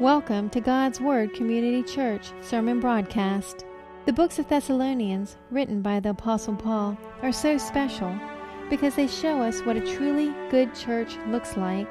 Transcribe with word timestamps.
Welcome 0.00 0.48
to 0.50 0.60
God's 0.60 1.00
Word 1.00 1.34
Community 1.34 1.82
Church 1.82 2.30
Sermon 2.40 2.78
Broadcast. 2.78 3.64
The 4.06 4.12
books 4.12 4.38
of 4.38 4.46
Thessalonians, 4.46 5.36
written 5.50 5.82
by 5.82 5.98
the 5.98 6.10
Apostle 6.10 6.54
Paul, 6.54 6.96
are 7.20 7.32
so 7.32 7.58
special 7.58 8.16
because 8.70 8.94
they 8.94 9.08
show 9.08 9.42
us 9.42 9.58
what 9.62 9.76
a 9.76 9.80
truly 9.96 10.32
good 10.50 10.72
church 10.72 11.16
looks 11.26 11.56
like. 11.56 11.88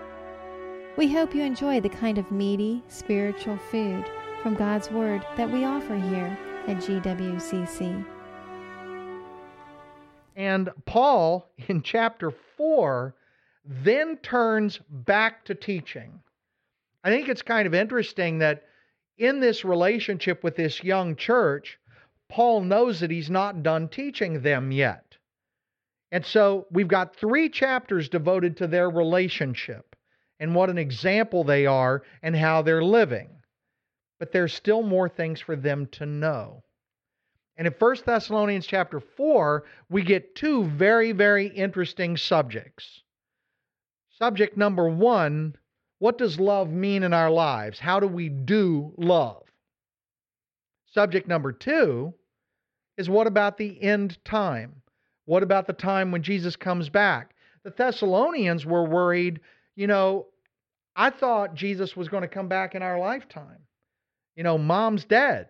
We 0.96 1.12
hope 1.12 1.36
you 1.36 1.44
enjoy 1.44 1.82
the 1.82 1.90
kind 1.90 2.18
of 2.18 2.32
meaty, 2.32 2.82
spiritual 2.88 3.58
food 3.58 4.10
from 4.42 4.56
God's 4.56 4.90
Word 4.90 5.26
that 5.36 5.52
we 5.52 5.66
offer 5.66 5.98
here 5.98 6.40
at 6.66 6.78
GWCC. 6.78 8.06
And 10.38 10.70
Paul, 10.86 11.46
in 11.68 11.82
chapter 11.82 12.32
4, 12.32 13.14
then 13.66 14.16
turns 14.24 14.80
back 14.90 15.44
to 15.44 15.54
teaching. 15.54 16.22
I 17.08 17.10
think 17.10 17.30
it's 17.30 17.42
kind 17.42 17.66
of 17.66 17.74
interesting 17.74 18.40
that 18.40 18.66
in 19.18 19.40
this 19.40 19.64
relationship 19.64 20.44
with 20.44 20.58
this 20.58 20.84
young 20.84 21.16
church, 21.16 21.80
Paul 22.28 22.60
knows 22.60 23.00
that 23.00 23.12
he's 23.12 23.30
not 23.30 23.64
done 23.64 23.88
teaching 23.88 24.42
them 24.42 24.74
yet. 24.74 25.16
And 26.12 26.26
so 26.26 26.68
we've 26.70 26.90
got 26.90 27.16
three 27.16 27.48
chapters 27.48 28.10
devoted 28.10 28.58
to 28.58 28.68
their 28.68 28.90
relationship 28.90 29.96
and 30.42 30.54
what 30.54 30.70
an 30.70 30.78
example 30.78 31.46
they 31.46 31.66
are 31.66 32.04
and 32.24 32.36
how 32.36 32.62
they're 32.62 32.84
living. 32.84 33.30
But 34.20 34.34
there's 34.34 34.54
still 34.54 34.84
more 34.84 35.08
things 35.08 35.40
for 35.40 35.56
them 35.56 35.86
to 35.94 36.06
know. 36.06 36.66
And 37.56 37.68
in 37.68 37.74
1 37.80 37.96
Thessalonians 38.06 38.68
chapter 38.68 39.00
4, 39.00 39.64
we 39.90 40.04
get 40.04 40.36
two 40.36 40.66
very, 40.66 41.14
very 41.14 41.48
interesting 41.48 42.18
subjects. 42.18 43.02
Subject 44.10 44.58
number 44.58 44.90
one 44.90 45.56
what 46.00 46.18
does 46.18 46.40
love 46.40 46.70
mean 46.70 47.04
in 47.04 47.14
our 47.14 47.32
lives? 47.32 47.80
How 47.80 48.00
do 48.00 48.08
we 48.08 48.30
do 48.30 48.94
love? 48.98 49.44
Subject 50.86 51.28
number 51.28 51.52
two 51.52 52.14
is 52.98 53.10
what 53.10 53.28
about 53.28 53.58
the 53.58 53.82
end 53.82 54.18
time? 54.24 54.82
What 55.26 55.44
about 55.44 55.68
the 55.68 55.74
time 55.74 56.12
when 56.12 56.24
Jesus 56.24 56.56
comes 56.56 56.90
back? 56.90 57.36
The 57.64 57.72
Thessalonians 57.72 58.66
were 58.66 58.86
worried, 58.86 59.42
you 59.76 59.88
know, 59.88 60.28
I 60.96 61.12
thought 61.12 61.54
Jesus 61.54 61.96
was 61.96 62.10
going 62.10 62.24
to 62.24 62.28
come 62.28 62.48
back 62.48 62.74
in 62.74 62.82
our 62.82 62.98
lifetime. 62.98 63.60
You 64.36 64.44
know, 64.44 64.58
mom's 64.58 65.06
dead. 65.06 65.50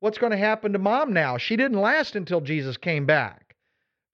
What's 0.00 0.18
going 0.18 0.32
to 0.32 0.38
happen 0.38 0.74
to 0.74 0.78
mom 0.78 1.14
now? 1.14 1.38
She 1.38 1.56
didn't 1.56 1.80
last 1.80 2.14
until 2.14 2.42
Jesus 2.42 2.76
came 2.76 3.06
back. 3.06 3.56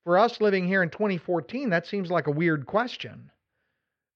For 0.04 0.16
us 0.18 0.40
living 0.40 0.68
here 0.68 0.82
in 0.82 0.90
2014, 0.90 1.70
that 1.70 1.86
seems 1.86 2.10
like 2.10 2.28
a 2.28 2.32
weird 2.32 2.66
question. 2.66 3.31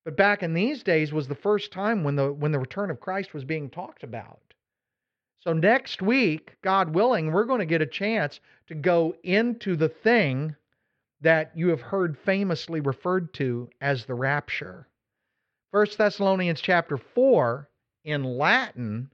But 0.06 0.16
back 0.16 0.44
in 0.44 0.54
these 0.54 0.84
days 0.84 1.12
was 1.12 1.26
the 1.26 1.34
first 1.34 1.72
time 1.72 2.04
when 2.04 2.14
the 2.14 2.32
when 2.32 2.52
the 2.52 2.60
return 2.60 2.92
of 2.92 3.00
Christ 3.00 3.34
was 3.34 3.42
being 3.42 3.68
talked 3.68 4.04
about. 4.04 4.38
So 5.40 5.52
next 5.52 6.00
week, 6.00 6.54
God 6.62 6.94
willing, 6.94 7.32
we're 7.32 7.44
going 7.44 7.58
to 7.58 7.66
get 7.66 7.82
a 7.82 7.86
chance 7.86 8.38
to 8.68 8.76
go 8.76 9.16
into 9.24 9.74
the 9.74 9.88
thing 9.88 10.54
that 11.22 11.50
you 11.56 11.70
have 11.70 11.80
heard 11.80 12.16
famously 12.18 12.78
referred 12.78 13.34
to 13.34 13.68
as 13.80 14.04
the 14.04 14.14
rapture. 14.14 14.86
1 15.72 15.86
Thessalonians 15.98 16.60
chapter 16.60 16.98
4 16.98 17.68
in 18.04 18.22
Latin 18.22 19.10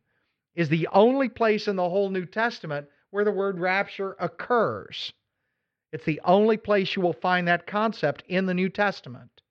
is 0.55 0.69
the 0.69 0.89
only 0.93 1.31
place 1.31 1.69
in 1.69 1.77
the 1.77 1.89
whole 1.89 2.11
New 2.11 2.27
Testament 2.27 2.87
where 3.09 3.25
the 3.25 3.33
word 3.33 3.59
rapture 3.59 4.15
occurs. 4.21 5.11
It's 5.91 6.05
the 6.05 6.21
only 6.23 6.59
place 6.59 6.95
you 6.95 7.01
will 7.01 7.15
find 7.15 7.49
that 7.49 7.67
concept 7.67 8.25
in 8.29 8.45
the 8.45 8.53
New 8.53 8.69
Testament. 8.69 9.42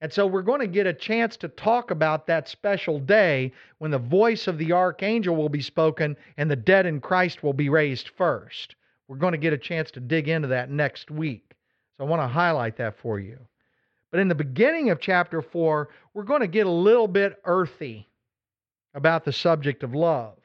And 0.00 0.12
so 0.12 0.26
we're 0.26 0.42
going 0.42 0.60
to 0.60 0.66
get 0.66 0.86
a 0.86 0.94
chance 0.94 1.36
to 1.38 1.48
talk 1.48 1.90
about 1.90 2.26
that 2.26 2.48
special 2.48 2.98
day 2.98 3.52
when 3.78 3.90
the 3.90 3.98
voice 3.98 4.46
of 4.46 4.56
the 4.56 4.72
archangel 4.72 5.36
will 5.36 5.50
be 5.50 5.60
spoken 5.60 6.16
and 6.38 6.50
the 6.50 6.56
dead 6.56 6.86
in 6.86 7.00
Christ 7.00 7.42
will 7.42 7.52
be 7.52 7.68
raised 7.68 8.08
first. 8.16 8.76
We're 9.08 9.16
going 9.16 9.32
to 9.32 9.38
get 9.38 9.52
a 9.52 9.58
chance 9.58 9.90
to 9.92 10.00
dig 10.00 10.28
into 10.28 10.48
that 10.48 10.70
next 10.70 11.10
week. 11.10 11.54
So 11.96 12.04
I 12.04 12.08
want 12.08 12.22
to 12.22 12.28
highlight 12.28 12.76
that 12.78 12.98
for 12.98 13.18
you. 13.18 13.38
But 14.10 14.20
in 14.20 14.28
the 14.28 14.34
beginning 14.34 14.90
of 14.90 15.00
chapter 15.00 15.42
4, 15.42 15.88
we're 16.14 16.24
going 16.24 16.40
to 16.40 16.46
get 16.46 16.66
a 16.66 16.70
little 16.70 17.08
bit 17.08 17.38
earthy 17.44 18.08
about 18.94 19.24
the 19.24 19.32
subject 19.32 19.82
of 19.82 19.94
love. 19.94 20.36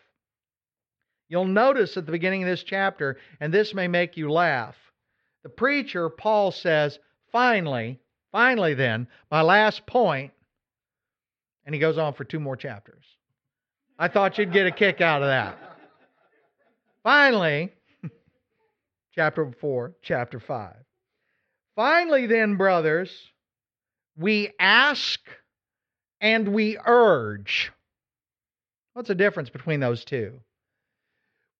You'll 1.29 1.45
notice 1.45 1.97
at 1.97 2.05
the 2.05 2.11
beginning 2.11 2.43
of 2.43 2.49
this 2.49 2.63
chapter, 2.63 3.17
and 3.39 3.53
this 3.53 3.73
may 3.73 3.87
make 3.87 4.17
you 4.17 4.31
laugh, 4.31 4.75
the 5.43 5.49
preacher, 5.49 6.09
Paul, 6.09 6.51
says, 6.51 6.99
Finally, 7.31 7.99
Finally, 8.35 8.73
then, 8.73 9.07
my 9.31 9.41
last 9.41 9.85
point, 9.85 10.33
and 11.65 11.73
he 11.73 11.79
goes 11.79 11.97
on 11.97 12.13
for 12.13 12.25
two 12.25 12.41
more 12.41 12.57
chapters. 12.57 13.05
I 13.97 14.09
thought 14.09 14.37
you'd 14.37 14.51
get 14.51 14.67
a 14.67 14.71
kick 14.71 14.99
out 14.99 15.21
of 15.21 15.29
that. 15.29 15.57
Finally, 17.01 17.71
chapter 19.15 19.49
4, 19.61 19.93
chapter 20.01 20.41
5. 20.41 20.75
Finally, 21.77 22.27
then, 22.27 22.57
brothers, 22.57 23.09
we 24.17 24.51
ask 24.59 25.21
and 26.19 26.49
we 26.49 26.77
urge. 26.85 27.71
What's 28.91 29.07
the 29.07 29.15
difference 29.15 29.49
between 29.49 29.79
those 29.79 30.03
two? 30.03 30.41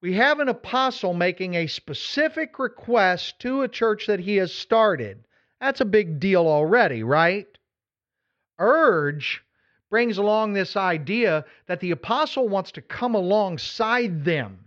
We 0.01 0.15
have 0.15 0.41
an 0.41 0.49
apostle 0.49 1.13
making 1.13 1.53
a 1.53 1.67
specific 1.67 2.59
request 2.59 3.39
to 3.39 3.61
a 3.61 3.69
church 3.69 4.07
that 4.07 4.19
he 4.19 4.35
has 4.35 4.53
started 4.53 5.23
that's 5.59 5.81
a 5.81 5.85
big 5.85 6.19
deal 6.19 6.47
already, 6.47 7.03
right? 7.03 7.47
Urge 8.59 9.43
brings 9.89 10.17
along 10.17 10.53
this 10.53 10.75
idea 10.75 11.45
that 11.67 11.79
the 11.79 11.91
apostle 11.91 12.47
wants 12.47 12.71
to 12.73 12.81
come 12.81 13.15
alongside 13.15 14.25
them 14.25 14.59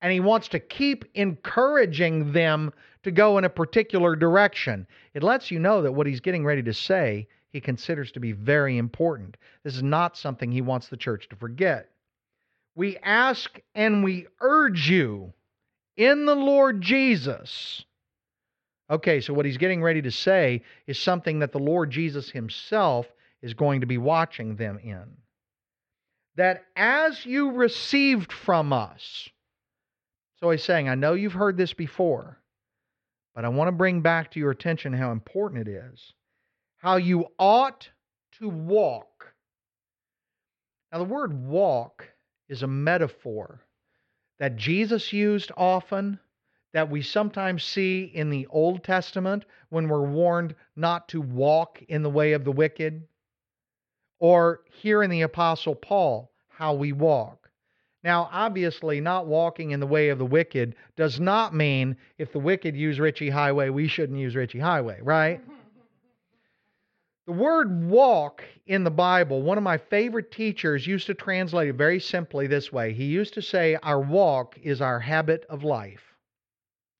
and 0.00 0.12
he 0.12 0.20
wants 0.20 0.48
to 0.48 0.60
keep 0.60 1.04
encouraging 1.14 2.32
them 2.32 2.72
to 3.02 3.10
go 3.10 3.38
in 3.38 3.44
a 3.44 3.50
particular 3.50 4.16
direction. 4.16 4.86
It 5.14 5.22
lets 5.22 5.50
you 5.50 5.58
know 5.58 5.82
that 5.82 5.92
what 5.92 6.06
he's 6.06 6.20
getting 6.20 6.44
ready 6.44 6.62
to 6.62 6.74
say 6.74 7.26
he 7.50 7.60
considers 7.60 8.10
to 8.12 8.20
be 8.20 8.32
very 8.32 8.78
important. 8.78 9.36
This 9.62 9.76
is 9.76 9.82
not 9.82 10.16
something 10.16 10.50
he 10.50 10.60
wants 10.60 10.88
the 10.88 10.96
church 10.96 11.28
to 11.28 11.36
forget. 11.36 11.90
We 12.74 12.96
ask 12.98 13.60
and 13.74 14.02
we 14.02 14.26
urge 14.40 14.90
you 14.90 15.32
in 15.96 16.26
the 16.26 16.34
Lord 16.34 16.80
Jesus 16.80 17.84
Okay, 18.90 19.20
so 19.20 19.32
what 19.32 19.46
he's 19.46 19.56
getting 19.56 19.82
ready 19.82 20.02
to 20.02 20.10
say 20.10 20.62
is 20.86 20.98
something 20.98 21.38
that 21.38 21.52
the 21.52 21.58
Lord 21.58 21.90
Jesus 21.90 22.30
himself 22.30 23.06
is 23.40 23.54
going 23.54 23.80
to 23.80 23.86
be 23.86 23.98
watching 23.98 24.56
them 24.56 24.78
in. 24.82 25.04
That 26.36 26.64
as 26.76 27.24
you 27.24 27.52
received 27.52 28.32
from 28.32 28.72
us, 28.72 29.28
so 30.40 30.50
he's 30.50 30.64
saying, 30.64 30.88
I 30.88 30.94
know 30.94 31.14
you've 31.14 31.32
heard 31.32 31.56
this 31.56 31.72
before, 31.72 32.38
but 33.34 33.44
I 33.44 33.48
want 33.48 33.68
to 33.68 33.72
bring 33.72 34.02
back 34.02 34.32
to 34.32 34.40
your 34.40 34.50
attention 34.50 34.92
how 34.92 35.12
important 35.12 35.66
it 35.66 35.70
is. 35.70 36.12
How 36.76 36.96
you 36.96 37.26
ought 37.38 37.88
to 38.38 38.48
walk. 38.48 39.32
Now, 40.92 40.98
the 40.98 41.04
word 41.04 41.46
walk 41.46 42.08
is 42.48 42.62
a 42.62 42.68
metaphor 42.68 43.60
that 44.38 44.56
Jesus 44.56 45.12
used 45.12 45.50
often 45.56 46.20
that 46.74 46.90
we 46.90 47.00
sometimes 47.00 47.62
see 47.62 48.10
in 48.14 48.30
the 48.30 48.48
Old 48.48 48.82
Testament 48.82 49.44
when 49.70 49.88
we're 49.88 50.04
warned 50.06 50.56
not 50.74 51.08
to 51.08 51.20
walk 51.20 51.80
in 51.88 52.02
the 52.02 52.10
way 52.10 52.32
of 52.32 52.44
the 52.44 52.50
wicked, 52.50 53.06
or 54.18 54.60
here 54.72 55.04
in 55.04 55.08
the 55.08 55.22
Apostle 55.22 55.76
Paul, 55.76 56.32
how 56.48 56.74
we 56.74 56.90
walk. 56.90 57.48
Now, 58.02 58.28
obviously, 58.32 59.00
not 59.00 59.28
walking 59.28 59.70
in 59.70 59.78
the 59.78 59.86
way 59.86 60.08
of 60.08 60.18
the 60.18 60.26
wicked 60.26 60.74
does 60.96 61.20
not 61.20 61.54
mean 61.54 61.96
if 62.18 62.32
the 62.32 62.40
wicked 62.40 62.76
use 62.76 62.98
Ritchie 62.98 63.30
Highway, 63.30 63.68
we 63.68 63.86
shouldn't 63.86 64.18
use 64.18 64.34
Ritchie 64.34 64.58
Highway, 64.58 64.98
right? 65.00 65.40
The 67.26 67.32
word 67.32 67.84
walk 67.84 68.44
in 68.66 68.84
the 68.84 68.90
Bible, 68.90 69.40
one 69.40 69.56
of 69.56 69.64
my 69.64 69.78
favorite 69.78 70.30
teachers 70.30 70.86
used 70.86 71.06
to 71.06 71.14
translate 71.14 71.68
it 71.68 71.74
very 71.74 71.98
simply 71.98 72.46
this 72.46 72.70
way. 72.70 72.92
He 72.92 73.04
used 73.04 73.32
to 73.32 73.40
say, 73.40 73.78
Our 73.82 73.98
walk 73.98 74.58
is 74.62 74.82
our 74.82 75.00
habit 75.00 75.46
of 75.48 75.64
life. 75.64 76.13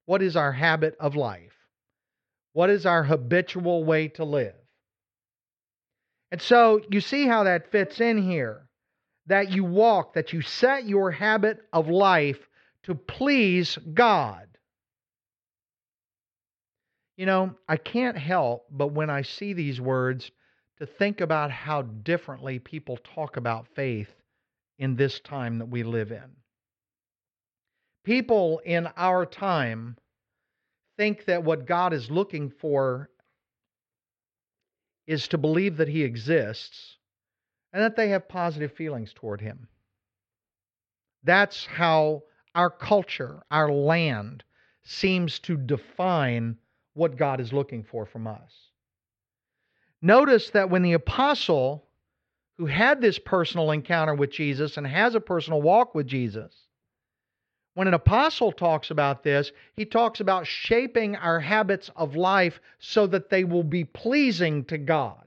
What 0.06 0.22
is 0.22 0.36
our 0.36 0.52
habit 0.52 0.96
of 1.00 1.16
life? 1.16 1.52
What 2.52 2.70
is 2.70 2.86
our 2.86 3.02
habitual 3.02 3.84
way 3.84 4.08
to 4.08 4.24
live? 4.24 4.54
And 6.30 6.40
so 6.40 6.80
you 6.90 7.00
see 7.00 7.26
how 7.26 7.44
that 7.44 7.70
fits 7.70 8.00
in 8.00 8.18
here. 8.18 8.68
That 9.26 9.50
you 9.50 9.64
walk, 9.64 10.14
that 10.14 10.32
you 10.32 10.42
set 10.42 10.86
your 10.86 11.10
habit 11.10 11.58
of 11.72 11.88
life 11.88 12.38
to 12.82 12.94
please 12.94 13.78
God. 13.94 14.46
You 17.16 17.26
know, 17.26 17.54
I 17.68 17.76
can't 17.76 18.18
help 18.18 18.66
but 18.70 18.88
when 18.92 19.08
I 19.08 19.22
see 19.22 19.52
these 19.52 19.80
words 19.80 20.30
to 20.78 20.86
think 20.86 21.20
about 21.20 21.50
how 21.50 21.82
differently 21.82 22.58
people 22.58 22.98
talk 22.98 23.36
about 23.36 23.68
faith 23.74 24.12
in 24.78 24.96
this 24.96 25.20
time 25.20 25.58
that 25.58 25.68
we 25.68 25.82
live 25.84 26.10
in. 26.10 26.30
People 28.04 28.60
in 28.64 28.88
our 28.96 29.24
time 29.24 29.96
think 30.96 31.24
that 31.24 31.42
what 31.42 31.66
God 31.66 31.92
is 31.92 32.10
looking 32.10 32.50
for 32.50 33.10
is 35.06 35.26
to 35.28 35.38
believe 35.38 35.78
that 35.78 35.88
He 35.88 36.02
exists 36.02 36.96
and 37.72 37.82
that 37.82 37.96
they 37.96 38.10
have 38.10 38.28
positive 38.28 38.72
feelings 38.72 39.12
toward 39.14 39.40
Him. 39.40 39.68
That's 41.24 41.64
how 41.64 42.22
our 42.54 42.70
culture, 42.70 43.42
our 43.50 43.72
land, 43.72 44.44
seems 44.84 45.38
to 45.40 45.56
define 45.56 46.56
what 46.92 47.16
God 47.16 47.40
is 47.40 47.52
looking 47.52 47.82
for 47.82 48.06
from 48.06 48.26
us. 48.26 48.70
Notice 50.02 50.50
that 50.50 50.68
when 50.68 50.82
the 50.82 50.92
apostle 50.92 51.86
who 52.58 52.66
had 52.66 53.00
this 53.00 53.18
personal 53.18 53.72
encounter 53.72 54.14
with 54.14 54.30
Jesus 54.30 54.76
and 54.76 54.86
has 54.86 55.14
a 55.14 55.20
personal 55.20 55.62
walk 55.62 55.94
with 55.94 56.06
Jesus, 56.06 56.54
when 57.74 57.88
an 57.88 57.94
apostle 57.94 58.52
talks 58.52 58.90
about 58.90 59.24
this, 59.24 59.50
he 59.74 59.84
talks 59.84 60.20
about 60.20 60.46
shaping 60.46 61.16
our 61.16 61.40
habits 61.40 61.90
of 61.96 62.14
life 62.14 62.60
so 62.78 63.06
that 63.08 63.30
they 63.30 63.44
will 63.44 63.64
be 63.64 63.84
pleasing 63.84 64.64
to 64.66 64.78
God. 64.78 65.24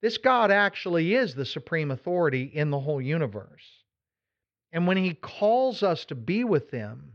This 0.00 0.16
God 0.16 0.50
actually 0.50 1.14
is 1.14 1.34
the 1.34 1.44
supreme 1.44 1.90
authority 1.90 2.44
in 2.44 2.70
the 2.70 2.80
whole 2.80 3.02
universe. 3.02 3.64
And 4.72 4.86
when 4.86 4.96
he 4.96 5.14
calls 5.14 5.82
us 5.82 6.04
to 6.06 6.14
be 6.14 6.44
with 6.44 6.70
him, 6.70 7.12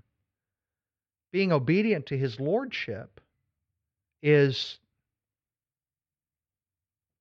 being 1.32 1.52
obedient 1.52 2.08
to 2.08 2.18
his 2.18 2.40
lordship 2.40 3.20
is 4.22 4.78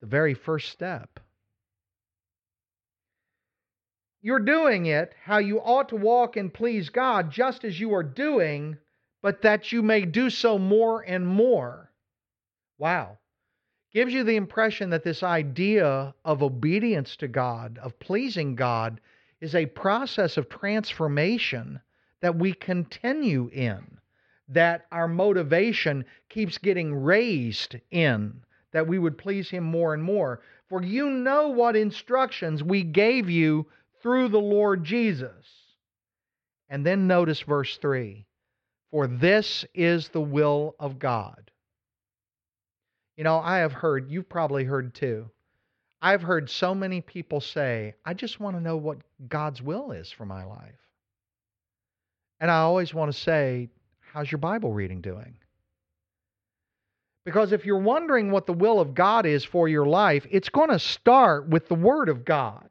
the 0.01 0.07
very 0.07 0.33
first 0.33 0.69
step. 0.69 1.19
You're 4.25 4.39
doing 4.39 4.85
it 4.85 5.13
how 5.21 5.39
you 5.39 5.59
ought 5.59 5.89
to 5.89 5.97
walk 5.97 6.37
and 6.37 6.51
please 6.53 6.89
God, 6.89 7.29
just 7.29 7.65
as 7.65 7.77
you 7.77 7.93
are 7.93 8.03
doing, 8.03 8.77
but 9.21 9.41
that 9.41 9.73
you 9.73 9.83
may 9.83 10.05
do 10.05 10.29
so 10.29 10.57
more 10.57 11.01
and 11.01 11.27
more. 11.27 11.91
Wow. 12.77 13.17
Gives 13.91 14.13
you 14.13 14.23
the 14.23 14.37
impression 14.37 14.91
that 14.91 15.03
this 15.03 15.23
idea 15.23 16.15
of 16.23 16.41
obedience 16.41 17.17
to 17.17 17.27
God, 17.27 17.77
of 17.83 17.99
pleasing 17.99 18.55
God, 18.55 19.01
is 19.41 19.55
a 19.55 19.65
process 19.65 20.37
of 20.37 20.47
transformation 20.47 21.81
that 22.21 22.37
we 22.37 22.53
continue 22.53 23.49
in, 23.49 23.99
that 24.47 24.85
our 24.93 25.09
motivation 25.09 26.05
keeps 26.29 26.57
getting 26.57 26.95
raised 26.95 27.75
in, 27.91 28.41
that 28.71 28.87
we 28.87 28.99
would 28.99 29.17
please 29.17 29.49
Him 29.49 29.65
more 29.65 29.93
and 29.93 30.01
more. 30.01 30.39
For 30.69 30.81
you 30.81 31.09
know 31.09 31.49
what 31.49 31.75
instructions 31.75 32.63
we 32.63 32.83
gave 32.83 33.29
you 33.29 33.67
through 34.03 34.27
the 34.27 34.39
Lord 34.39 34.83
Jesus. 34.83 35.47
And 36.69 36.85
then 36.85 37.07
notice 37.07 37.41
verse 37.41 37.77
3 37.77 38.25
For 38.91 39.07
this 39.07 39.65
is 39.73 40.09
the 40.09 40.21
will 40.21 40.75
of 40.79 40.99
God. 40.99 41.49
You 43.17 43.23
know, 43.23 43.39
I 43.39 43.59
have 43.59 43.71
heard, 43.71 44.11
you've 44.11 44.29
probably 44.29 44.65
heard 44.65 44.93
too, 44.93 45.29
I've 46.01 46.21
heard 46.21 46.49
so 46.49 46.75
many 46.75 46.99
people 46.99 47.39
say, 47.39 47.95
I 48.03 48.13
just 48.13 48.39
want 48.39 48.57
to 48.57 48.61
know 48.61 48.75
what 48.75 48.97
God's 49.29 49.61
will 49.61 49.91
is 49.91 50.11
for 50.11 50.25
my 50.25 50.43
life. 50.43 50.75
And 52.41 52.51
I 52.51 52.59
always 52.59 52.93
want 52.93 53.11
to 53.11 53.17
say, 53.17 53.69
How's 54.11 54.31
your 54.31 54.39
Bible 54.39 54.73
reading 54.73 55.01
doing? 55.01 55.35
Because 57.25 57.51
if 57.53 57.65
you're 57.65 57.77
wondering 57.77 58.31
what 58.31 58.45
the 58.45 58.53
will 58.53 58.79
of 58.79 58.93
God 58.93 59.25
is 59.25 59.45
for 59.45 59.67
your 59.67 59.85
life, 59.85 60.27
it's 60.29 60.49
going 60.49 60.69
to 60.69 60.77
start 60.77 61.47
with 61.47 61.67
the 61.67 61.75
Word 61.75 62.09
of 62.09 62.25
God. 62.25 62.69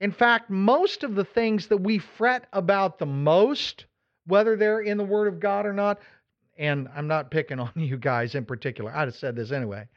In 0.00 0.12
fact, 0.12 0.48
most 0.48 1.04
of 1.04 1.14
the 1.14 1.24
things 1.24 1.66
that 1.66 1.76
we 1.76 1.98
fret 1.98 2.46
about 2.52 2.98
the 2.98 3.06
most, 3.06 3.84
whether 4.26 4.56
they're 4.56 4.80
in 4.80 4.96
the 4.96 5.04
Word 5.04 5.28
of 5.28 5.40
God 5.40 5.66
or 5.66 5.74
not, 5.74 6.00
and 6.56 6.88
I'm 6.94 7.06
not 7.06 7.30
picking 7.30 7.60
on 7.60 7.72
you 7.74 7.96
guys 7.96 8.34
in 8.34 8.44
particular, 8.44 8.92
I'd 8.94 9.08
have 9.08 9.14
said 9.14 9.36
this 9.36 9.52
anyway. 9.52 9.88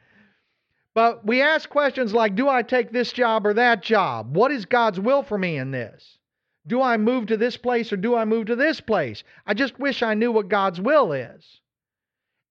But 0.94 1.26
we 1.26 1.42
ask 1.42 1.68
questions 1.68 2.14
like 2.14 2.36
Do 2.36 2.48
I 2.48 2.62
take 2.62 2.92
this 2.92 3.12
job 3.12 3.46
or 3.46 3.54
that 3.54 3.82
job? 3.82 4.36
What 4.36 4.52
is 4.52 4.64
God's 4.64 5.00
will 5.00 5.22
for 5.22 5.38
me 5.38 5.56
in 5.56 5.70
this? 5.70 6.18
Do 6.66 6.80
I 6.80 6.96
move 6.96 7.26
to 7.26 7.36
this 7.36 7.56
place 7.56 7.92
or 7.92 7.96
do 7.96 8.14
I 8.14 8.24
move 8.24 8.46
to 8.46 8.56
this 8.56 8.80
place? 8.80 9.24
I 9.46 9.54
just 9.54 9.78
wish 9.78 10.02
I 10.02 10.14
knew 10.14 10.32
what 10.32 10.48
God's 10.48 10.80
will 10.80 11.12
is. 11.12 11.60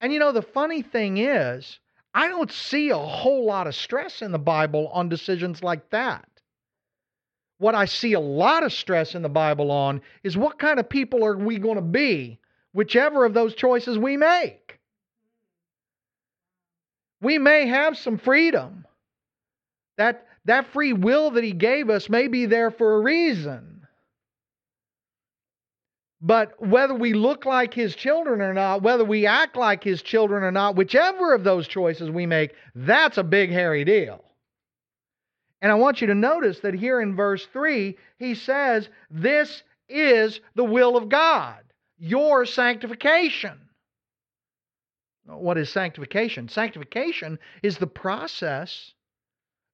And 0.01 0.11
you 0.11 0.19
know, 0.19 0.31
the 0.31 0.41
funny 0.41 0.81
thing 0.81 1.17
is, 1.17 1.79
I 2.13 2.27
don't 2.27 2.51
see 2.51 2.89
a 2.89 2.97
whole 2.97 3.45
lot 3.45 3.65
of 3.65 3.73
stress 3.73 4.21
in 4.21 4.31
the 4.31 4.39
Bible 4.39 4.89
on 4.89 5.09
decisions 5.09 5.63
like 5.63 5.89
that. 5.91 6.27
What 7.63 7.75
I 7.75 7.86
see 7.86 8.13
a 8.13 8.19
lot 8.19 8.63
of 8.63 8.74
stress 8.74 9.15
in 9.15 9.21
the 9.21 9.30
Bible 9.30 9.71
on 9.71 10.01
is 10.24 10.38
what 10.38 10.60
kind 10.60 10.80
of 10.80 10.89
people 10.89 11.25
are 11.25 11.38
we 11.38 11.57
going 11.57 11.77
to 11.77 11.81
be, 11.81 12.39
whichever 12.74 13.25
of 13.25 13.33
those 13.33 13.56
choices 13.56 13.98
we 13.98 14.18
make 14.18 14.63
we 17.24 17.38
may 17.38 17.65
have 17.68 17.98
some 17.98 18.18
freedom. 18.18 18.86
That, 19.98 20.27
that 20.45 20.68
free 20.74 20.94
will 20.94 21.31
that 21.31 21.44
He 21.44 21.54
gave 21.54 21.89
us 21.89 22.10
may 22.10 22.27
be 22.27 22.45
there 22.45 22.69
for 22.69 22.95
a 22.95 23.00
reason. 23.00 23.88
But 26.21 26.62
whether 26.62 26.94
we 26.94 27.13
look 27.13 27.45
like 27.45 27.74
His 27.74 27.95
children 27.95 28.42
or 28.42 28.54
not, 28.54 28.83
whether 28.83 29.06
we 29.06 29.25
act 29.25 29.56
like 29.56 29.83
His 29.83 30.01
children 30.01 30.44
or 30.44 30.51
not, 30.51 30.75
whichever 30.75 31.33
of 31.33 31.44
those 31.44 31.68
choices 31.68 32.10
we 32.10 32.25
make, 32.25 32.54
that's 32.75 33.18
a 33.18 33.24
big, 33.24 33.50
hairy 33.50 33.86
deal. 33.86 34.24
And 35.63 35.71
I 35.71 35.75
want 35.75 36.01
you 36.01 36.07
to 36.07 36.15
notice 36.15 36.60
that 36.60 36.74
here 36.74 37.00
in 37.00 37.15
verse 37.15 37.45
3, 37.54 37.98
he 38.19 38.36
says, 38.36 38.89
This 39.10 39.63
is 39.88 40.42
the 40.56 40.63
will 40.65 40.98
of 40.98 41.07
God, 41.07 41.63
your 41.98 42.45
sanctification. 42.45 43.57
What 45.25 45.57
is 45.57 45.69
sanctification? 45.69 46.50
Sanctification 46.50 47.39
is 47.63 47.77
the 47.77 47.88
process 47.88 48.94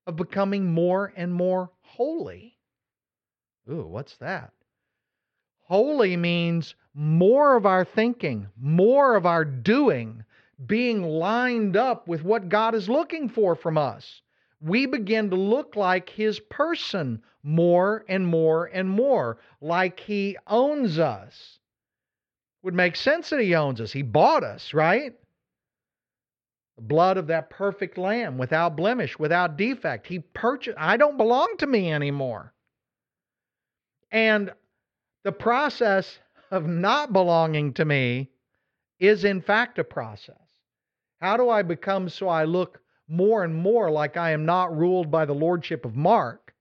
of 0.06 0.16
becoming 0.16 0.72
more 0.72 1.12
and 1.16 1.34
more 1.34 1.72
holy. 1.82 2.56
Ooh, 3.68 3.88
what's 3.88 4.16
that? 4.18 4.54
Holy 5.64 6.16
means 6.16 6.76
more 6.94 7.56
of 7.56 7.66
our 7.66 7.84
thinking, 7.84 8.48
more 8.56 9.16
of 9.16 9.26
our 9.26 9.44
doing 9.44 10.24
being 10.68 11.02
lined 11.02 11.76
up 11.76 12.08
with 12.08 12.24
what 12.24 12.48
God 12.48 12.76
is 12.76 12.88
looking 12.88 13.28
for 13.28 13.56
from 13.56 13.76
us. 13.76 14.22
We 14.62 14.86
begin 14.86 15.30
to 15.30 15.36
look 15.36 15.76
like 15.76 16.10
His 16.10 16.40
person 16.40 17.22
more 17.44 18.06
and 18.10 18.28
more 18.28 18.66
and 18.66 18.90
more, 18.90 19.38
like 19.62 20.00
He 20.00 20.38
owns 20.48 21.00
us. 21.00 21.60
Would 22.64 22.74
make 22.74 22.96
sense 22.96 23.30
that 23.30 23.40
He 23.42 23.56
owns 23.56 23.80
us. 23.80 23.92
He 23.92 24.02
bought 24.02 24.44
us, 24.44 24.74
right? 24.74 25.14
the 26.80 26.86
blood 26.86 27.18
of 27.18 27.28
that 27.28 27.50
perfect 27.50 27.98
lamb 27.98 28.38
without 28.38 28.78
blemish, 28.78 29.20
without 29.20 29.58
defect. 29.58 30.08
He 30.08 30.20
purchased, 30.20 30.78
I 30.80 30.96
don't 30.96 31.18
belong 31.18 31.56
to 31.58 31.68
me 31.68 31.92
anymore. 31.92 32.54
And 34.12 34.54
the 35.26 35.34
process 35.34 36.20
of 36.52 36.68
not 36.68 37.12
belonging 37.12 37.74
to 37.74 37.84
me 37.84 38.30
is, 38.98 39.26
in 39.26 39.42
fact, 39.42 39.78
a 39.78 39.84
process. 39.84 40.38
How 41.20 41.36
do 41.36 41.50
I 41.50 41.64
become 41.64 42.08
so 42.08 42.30
I 42.30 42.46
look 42.46 42.80
more 43.10 43.44
and 43.44 43.56
more 43.56 43.90
like 43.90 44.16
I 44.16 44.32
am 44.32 44.46
not 44.46 44.78
ruled 44.78 45.10
by 45.10 45.26
the 45.26 45.34
lordship 45.34 45.84
of 45.84 45.96
Mark, 45.96 46.54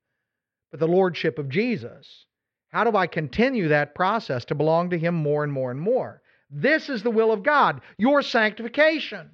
but 0.71 0.81
the 0.81 0.89
lordship 0.89 1.39
of 1.39 1.49
Jesus? 1.49 2.27
How 2.71 2.85
do 2.85 2.97
I 2.97 3.07
continue 3.07 3.69
that 3.69 3.95
process 3.95 4.45
to 4.47 4.55
belong 4.55 4.91
to 4.91 4.99
Him 4.99 5.15
more 5.15 5.45
and 5.45 5.53
more 5.53 5.71
and 5.71 5.81
more? 5.81 6.23
This 6.51 6.89
is 6.89 7.03
the 7.03 7.11
will 7.11 7.33
of 7.33 7.43
God, 7.43 7.83
your 7.99 8.23
sanctification. 8.23 9.31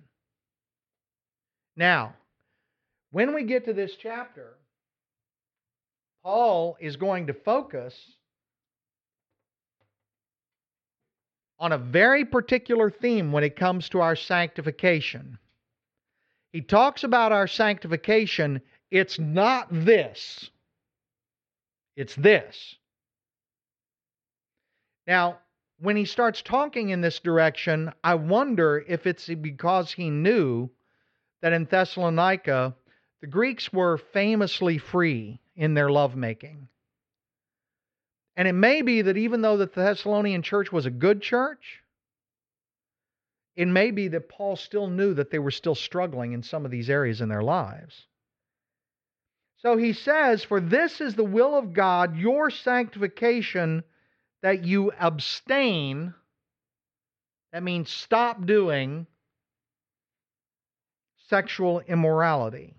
Now, 1.76 2.14
when 3.10 3.34
we 3.34 3.44
get 3.44 3.64
to 3.66 3.72
this 3.72 3.94
chapter, 3.96 4.58
Paul 6.24 6.76
is 6.80 6.96
going 6.96 7.28
to 7.28 7.34
focus 7.34 7.94
on 11.58 11.72
a 11.72 11.78
very 11.78 12.24
particular 12.24 12.90
theme 12.90 13.30
when 13.30 13.44
it 13.44 13.56
comes 13.56 13.88
to 13.90 14.00
our 14.00 14.16
sanctification. 14.16 15.38
He 16.54 16.60
talks 16.60 17.02
about 17.02 17.32
our 17.32 17.48
sanctification. 17.48 18.62
It's 18.88 19.18
not 19.18 19.66
this, 19.72 20.50
it's 21.96 22.14
this. 22.14 22.76
Now, 25.04 25.38
when 25.80 25.96
he 25.96 26.04
starts 26.04 26.42
talking 26.42 26.90
in 26.90 27.00
this 27.00 27.18
direction, 27.18 27.92
I 28.04 28.14
wonder 28.14 28.84
if 28.86 29.04
it's 29.04 29.26
because 29.26 29.90
he 29.90 30.10
knew 30.10 30.70
that 31.42 31.52
in 31.52 31.64
Thessalonica, 31.64 32.76
the 33.20 33.26
Greeks 33.26 33.72
were 33.72 33.98
famously 33.98 34.78
free 34.78 35.40
in 35.56 35.74
their 35.74 35.90
lovemaking. 35.90 36.68
And 38.36 38.46
it 38.46 38.52
may 38.52 38.82
be 38.82 39.02
that 39.02 39.16
even 39.16 39.42
though 39.42 39.56
the 39.56 39.66
Thessalonian 39.66 40.42
church 40.42 40.70
was 40.70 40.86
a 40.86 40.90
good 40.90 41.20
church, 41.20 41.82
it 43.56 43.68
may 43.68 43.90
be 43.90 44.08
that 44.08 44.28
Paul 44.28 44.56
still 44.56 44.88
knew 44.88 45.14
that 45.14 45.30
they 45.30 45.38
were 45.38 45.50
still 45.50 45.74
struggling 45.74 46.32
in 46.32 46.42
some 46.42 46.64
of 46.64 46.70
these 46.70 46.90
areas 46.90 47.20
in 47.20 47.28
their 47.28 47.42
lives. 47.42 48.06
So 49.58 49.76
he 49.76 49.92
says, 49.92 50.44
For 50.44 50.60
this 50.60 51.00
is 51.00 51.14
the 51.14 51.24
will 51.24 51.56
of 51.56 51.72
God, 51.72 52.16
your 52.16 52.50
sanctification, 52.50 53.84
that 54.42 54.64
you 54.64 54.92
abstain. 54.98 56.14
That 57.52 57.62
means 57.62 57.88
stop 57.90 58.44
doing 58.44 59.06
sexual 61.28 61.80
immorality. 61.80 62.74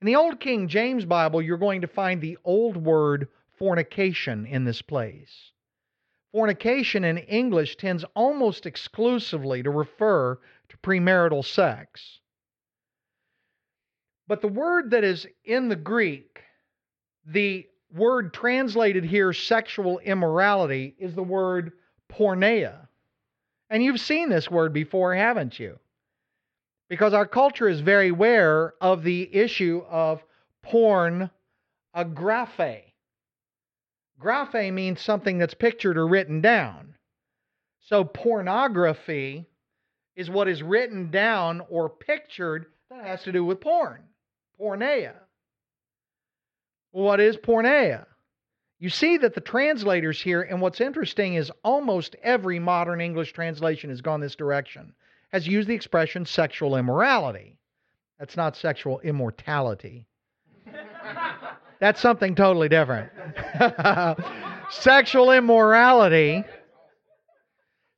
In 0.00 0.06
the 0.06 0.16
Old 0.16 0.40
King 0.40 0.66
James 0.66 1.04
Bible, 1.04 1.40
you're 1.40 1.58
going 1.58 1.82
to 1.82 1.86
find 1.86 2.20
the 2.20 2.38
old 2.44 2.76
word 2.76 3.28
fornication 3.58 4.46
in 4.46 4.64
this 4.64 4.82
place. 4.82 5.51
Fornication 6.32 7.04
in 7.04 7.18
English 7.18 7.76
tends 7.76 8.04
almost 8.14 8.64
exclusively 8.64 9.62
to 9.62 9.70
refer 9.70 10.38
to 10.70 10.76
premarital 10.78 11.44
sex. 11.44 12.20
But 14.26 14.40
the 14.40 14.48
word 14.48 14.90
that 14.92 15.04
is 15.04 15.26
in 15.44 15.68
the 15.68 15.76
Greek, 15.76 16.42
the 17.26 17.66
word 17.94 18.32
translated 18.32 19.04
here, 19.04 19.34
sexual 19.34 19.98
immorality, 19.98 20.94
is 20.98 21.14
the 21.14 21.22
word 21.22 21.72
porneia. 22.10 22.88
And 23.68 23.82
you've 23.82 24.00
seen 24.00 24.30
this 24.30 24.50
word 24.50 24.72
before, 24.72 25.14
haven't 25.14 25.58
you? 25.58 25.78
Because 26.88 27.12
our 27.12 27.26
culture 27.26 27.68
is 27.68 27.80
very 27.80 28.08
aware 28.08 28.74
of 28.80 29.02
the 29.02 29.34
issue 29.34 29.82
of 29.88 30.22
porn 30.62 31.30
graphe. 31.94 32.91
Graphe 34.22 34.72
means 34.72 35.00
something 35.00 35.38
that's 35.38 35.54
pictured 35.54 35.98
or 35.98 36.06
written 36.06 36.40
down. 36.40 36.94
So 37.80 38.04
pornography 38.04 39.46
is 40.14 40.30
what 40.30 40.48
is 40.48 40.62
written 40.62 41.10
down 41.10 41.62
or 41.68 41.88
pictured 41.88 42.66
that 42.90 43.04
has 43.04 43.22
to 43.24 43.32
do 43.32 43.44
with 43.44 43.60
porn. 43.60 44.04
Porneia. 44.60 45.14
What 46.92 47.20
is 47.20 47.36
porneia? 47.36 48.06
You 48.78 48.90
see 48.90 49.16
that 49.16 49.34
the 49.34 49.40
translators 49.40 50.20
here, 50.20 50.42
and 50.42 50.60
what's 50.60 50.80
interesting 50.80 51.34
is 51.34 51.52
almost 51.64 52.16
every 52.22 52.58
modern 52.58 53.00
English 53.00 53.32
translation 53.32 53.90
has 53.90 54.00
gone 54.00 54.20
this 54.20 54.36
direction, 54.36 54.92
has 55.32 55.48
used 55.48 55.68
the 55.68 55.74
expression 55.74 56.26
sexual 56.26 56.76
immorality. 56.76 57.58
That's 58.18 58.36
not 58.36 58.56
sexual 58.56 59.00
immortality. 59.00 60.06
That's 61.82 62.00
something 62.00 62.36
totally 62.36 62.68
different. 62.68 63.10
sexual 64.70 65.32
immorality. 65.32 66.44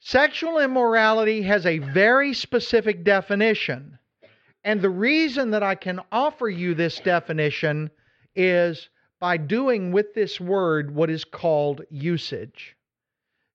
Sexual 0.00 0.61
immorality 0.61 1.43
has 1.43 1.67
a 1.67 1.81
very 1.81 2.33
specific 2.33 3.05
definition. 3.05 3.99
And 4.64 4.81
the 4.81 4.88
reason 4.88 5.50
that 5.50 5.62
I 5.62 5.75
can 5.75 6.00
offer 6.11 6.49
you 6.49 6.75
this 6.75 6.99
definition 6.99 7.91
is 8.35 8.88
by 9.21 9.37
doing 9.37 9.93
with 9.93 10.14
this 10.14 10.41
word 10.41 10.95
what 10.95 11.11
is 11.11 11.25
called 11.25 11.83
usage. 11.91 12.75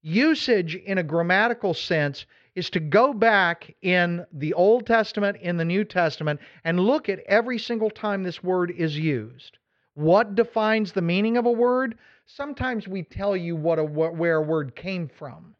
Usage, 0.04 0.76
in 0.76 1.00
a 1.00 1.04
grammatical 1.04 1.74
sense, 1.74 2.28
is 2.54 2.70
to 2.70 2.80
go 2.80 3.16
back 3.16 3.74
in 3.82 4.28
the 4.32 4.54
Old 4.54 4.86
Testament, 4.86 5.38
in 5.42 5.58
the 5.58 5.66
New 5.66 5.86
Testament, 5.86 6.40
and 6.64 6.80
look 6.80 7.10
at 7.10 7.22
every 7.22 7.58
single 7.58 7.90
time 7.90 8.22
this 8.22 8.44
word 8.44 8.70
is 8.70 8.96
used. 8.96 9.58
What 10.00 10.36
defines 10.36 10.94
the 10.94 11.02
meaning 11.02 11.36
of 11.36 11.46
a 11.46 11.52
word? 11.52 11.98
Sometimes 12.26 12.88
we 12.88 13.04
tell 13.04 13.36
you 13.36 13.58
what 13.58 13.80
a, 13.80 13.84
where 13.84 14.38
a 14.38 14.42
word 14.42 14.74
came 14.74 15.10
from. 15.10 15.56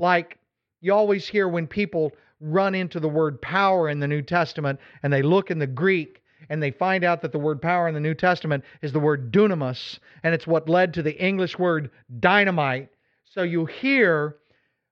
Like 0.00 0.38
you 0.80 0.92
always 0.92 1.28
hear 1.28 1.46
when 1.46 1.68
people 1.68 2.10
run 2.40 2.74
into 2.74 2.98
the 2.98 3.08
word 3.08 3.40
power 3.40 3.88
in 3.88 4.00
the 4.00 4.08
New 4.08 4.20
Testament 4.20 4.80
and 5.04 5.12
they 5.12 5.22
look 5.22 5.52
in 5.52 5.60
the 5.60 5.66
Greek 5.68 6.24
and 6.48 6.60
they 6.60 6.72
find 6.72 7.04
out 7.04 7.22
that 7.22 7.30
the 7.30 7.38
word 7.38 7.62
power 7.62 7.86
in 7.86 7.94
the 7.94 8.00
New 8.00 8.14
Testament 8.14 8.64
is 8.82 8.90
the 8.90 8.98
word 8.98 9.30
dunamis, 9.30 10.00
and 10.24 10.34
it's 10.34 10.46
what 10.46 10.68
led 10.68 10.92
to 10.94 11.02
the 11.04 11.16
English 11.24 11.56
word 11.56 11.92
dynamite. 12.18 12.88
So 13.22 13.44
you 13.44 13.66
hear 13.66 14.38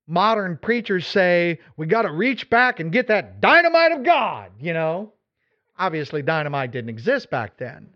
modern 0.07 0.57
preachers 0.57 1.09
say, 1.09 1.59
we 1.77 1.87
got 1.87 2.03
to 2.03 2.13
reach 2.13 2.49
back 2.49 2.79
and 2.79 2.93
get 2.93 3.09
that 3.09 3.41
dynamite 3.41 3.91
of 3.91 4.05
God, 4.05 4.53
you 4.61 4.73
know? 4.75 5.13
Obviously, 5.77 6.23
dynamite 6.23 6.71
didn't 6.71 6.91
exist 6.91 7.31
back 7.31 7.57
then. 7.57 7.89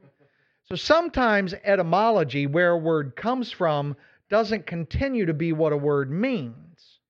So 0.64 0.76
sometimes 0.76 1.54
etymology, 1.62 2.46
where 2.46 2.70
a 2.70 2.78
word 2.78 3.16
comes 3.16 3.50
from, 3.52 3.96
doesn't 4.30 4.66
continue 4.66 5.26
to 5.26 5.34
be 5.34 5.52
what 5.52 5.72
a 5.72 5.76
word 5.76 6.10
means. 6.10 7.00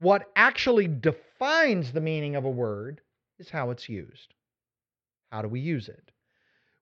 What 0.00 0.30
actually 0.36 0.88
defines 0.88 1.92
the 1.92 2.00
meaning 2.00 2.36
of 2.36 2.44
a 2.44 2.50
word 2.50 3.00
is 3.38 3.48
how 3.48 3.70
it's 3.70 3.88
used. 3.88 4.34
How 5.30 5.40
do 5.40 5.48
we 5.48 5.60
use 5.60 5.88
it? 5.88 6.10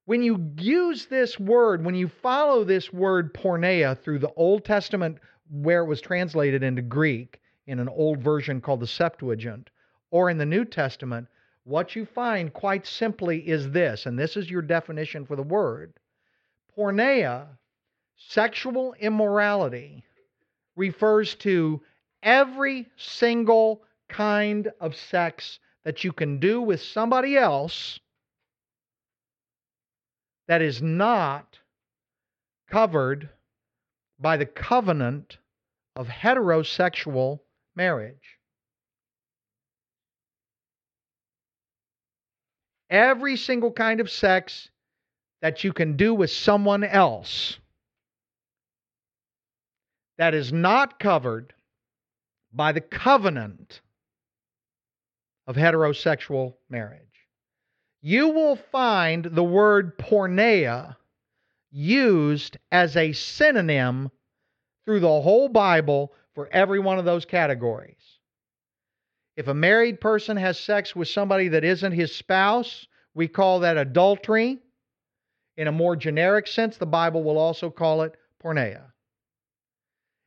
When 0.07 0.23
you 0.23 0.53
use 0.59 1.07
this 1.07 1.39
word, 1.39 1.85
when 1.85 1.95
you 1.95 2.09
follow 2.09 2.65
this 2.65 2.93
word 2.93 3.33
porneia 3.33 3.97
through 3.97 4.19
the 4.19 4.33
Old 4.35 4.65
Testament 4.65 5.19
where 5.50 5.83
it 5.83 5.89
was 5.89 6.00
translated 6.00 6.65
into 6.65 6.83
Greek 6.83 7.41
in 7.67 7.79
an 7.79 7.89
old 7.89 8.21
version 8.21 8.61
called 8.61 8.81
the 8.81 8.87
Septuagint, 8.87 9.71
or 10.11 10.31
in 10.31 10.39
the 10.39 10.47
New 10.47 10.65
Testament, 10.65 11.29
what 11.64 11.95
you 11.95 12.07
find 12.07 12.52
quite 12.52 12.87
simply 12.87 13.47
is 13.49 13.71
this, 13.71 14.07
and 14.07 14.19
this 14.19 14.37
is 14.37 14.50
your 14.50 14.62
definition 14.62 15.26
for 15.26 15.37
the 15.37 15.43
word. 15.43 15.93
Porneia, 16.76 17.47
sexual 18.17 18.95
immorality, 18.95 20.05
refers 20.76 21.35
to 21.37 21.81
every 22.23 22.88
single 22.97 23.83
kind 24.09 24.71
of 24.81 24.97
sex 24.97 25.59
that 25.85 26.05
you 26.05 26.12
can 26.12 26.38
do 26.38 26.61
with 26.61 26.83
somebody 26.83 27.37
else 27.37 28.00
that 30.49 30.62
is 30.62 30.83
not 30.83 31.59
covered 32.69 33.29
by 34.19 34.37
the 34.37 34.47
covenant 34.47 35.38
of 35.97 36.09
heterosexual 36.09 37.40
marriage. 37.76 38.39
Every 42.90 43.37
single 43.37 43.73
kind 43.73 44.00
of 44.00 44.11
sex 44.11 44.68
that 45.40 45.64
you 45.64 45.73
can 45.73 45.97
do 45.97 46.12
with 46.12 46.30
someone 46.30 46.85
else 46.85 47.59
that 50.18 50.35
is 50.35 50.52
not 50.52 50.99
covered 50.99 51.54
by 52.52 52.73
the 52.73 52.80
covenant 52.80 53.80
of 55.47 55.56
heterosexual 55.56 56.54
marriage 56.68 57.11
you 58.02 58.28
will 58.28 58.56
find 58.56 59.25
the 59.25 59.44
word 59.44 59.99
porneia 59.99 60.97
used 61.70 62.56
as 62.73 62.97
a 62.97 63.12
synonym 63.12 64.11
through 64.85 65.00
the 65.00 65.20
whole 65.20 65.49
Bible 65.49 66.12
for 66.35 66.49
every 66.50 66.80
one 66.80 66.99
of 66.99 67.04
those 67.04 67.25
categories. 67.25 68.18
If 69.37 69.49
a 69.49 69.55
married 69.55 70.01
person 70.01 70.37
has 70.37 70.59
sex 70.59 70.95
with 70.95 71.09
somebody 71.09 71.49
that 71.49 71.65
isn't 71.65 71.93
his 71.93 72.15
spouse, 72.15 72.87
we 73.15 73.29
call 73.29 73.61
that 73.61 73.77
adultery. 73.77 74.59
In 75.57 75.67
a 75.67 75.73
more 75.73 75.97
generic 75.97 76.47
sense, 76.47 76.77
the 76.77 76.87
Bible 76.87 77.23
will 77.23 77.39
also 77.39 77.71
call 77.71 78.03
it 78.03 78.17
porneia. 78.43 78.93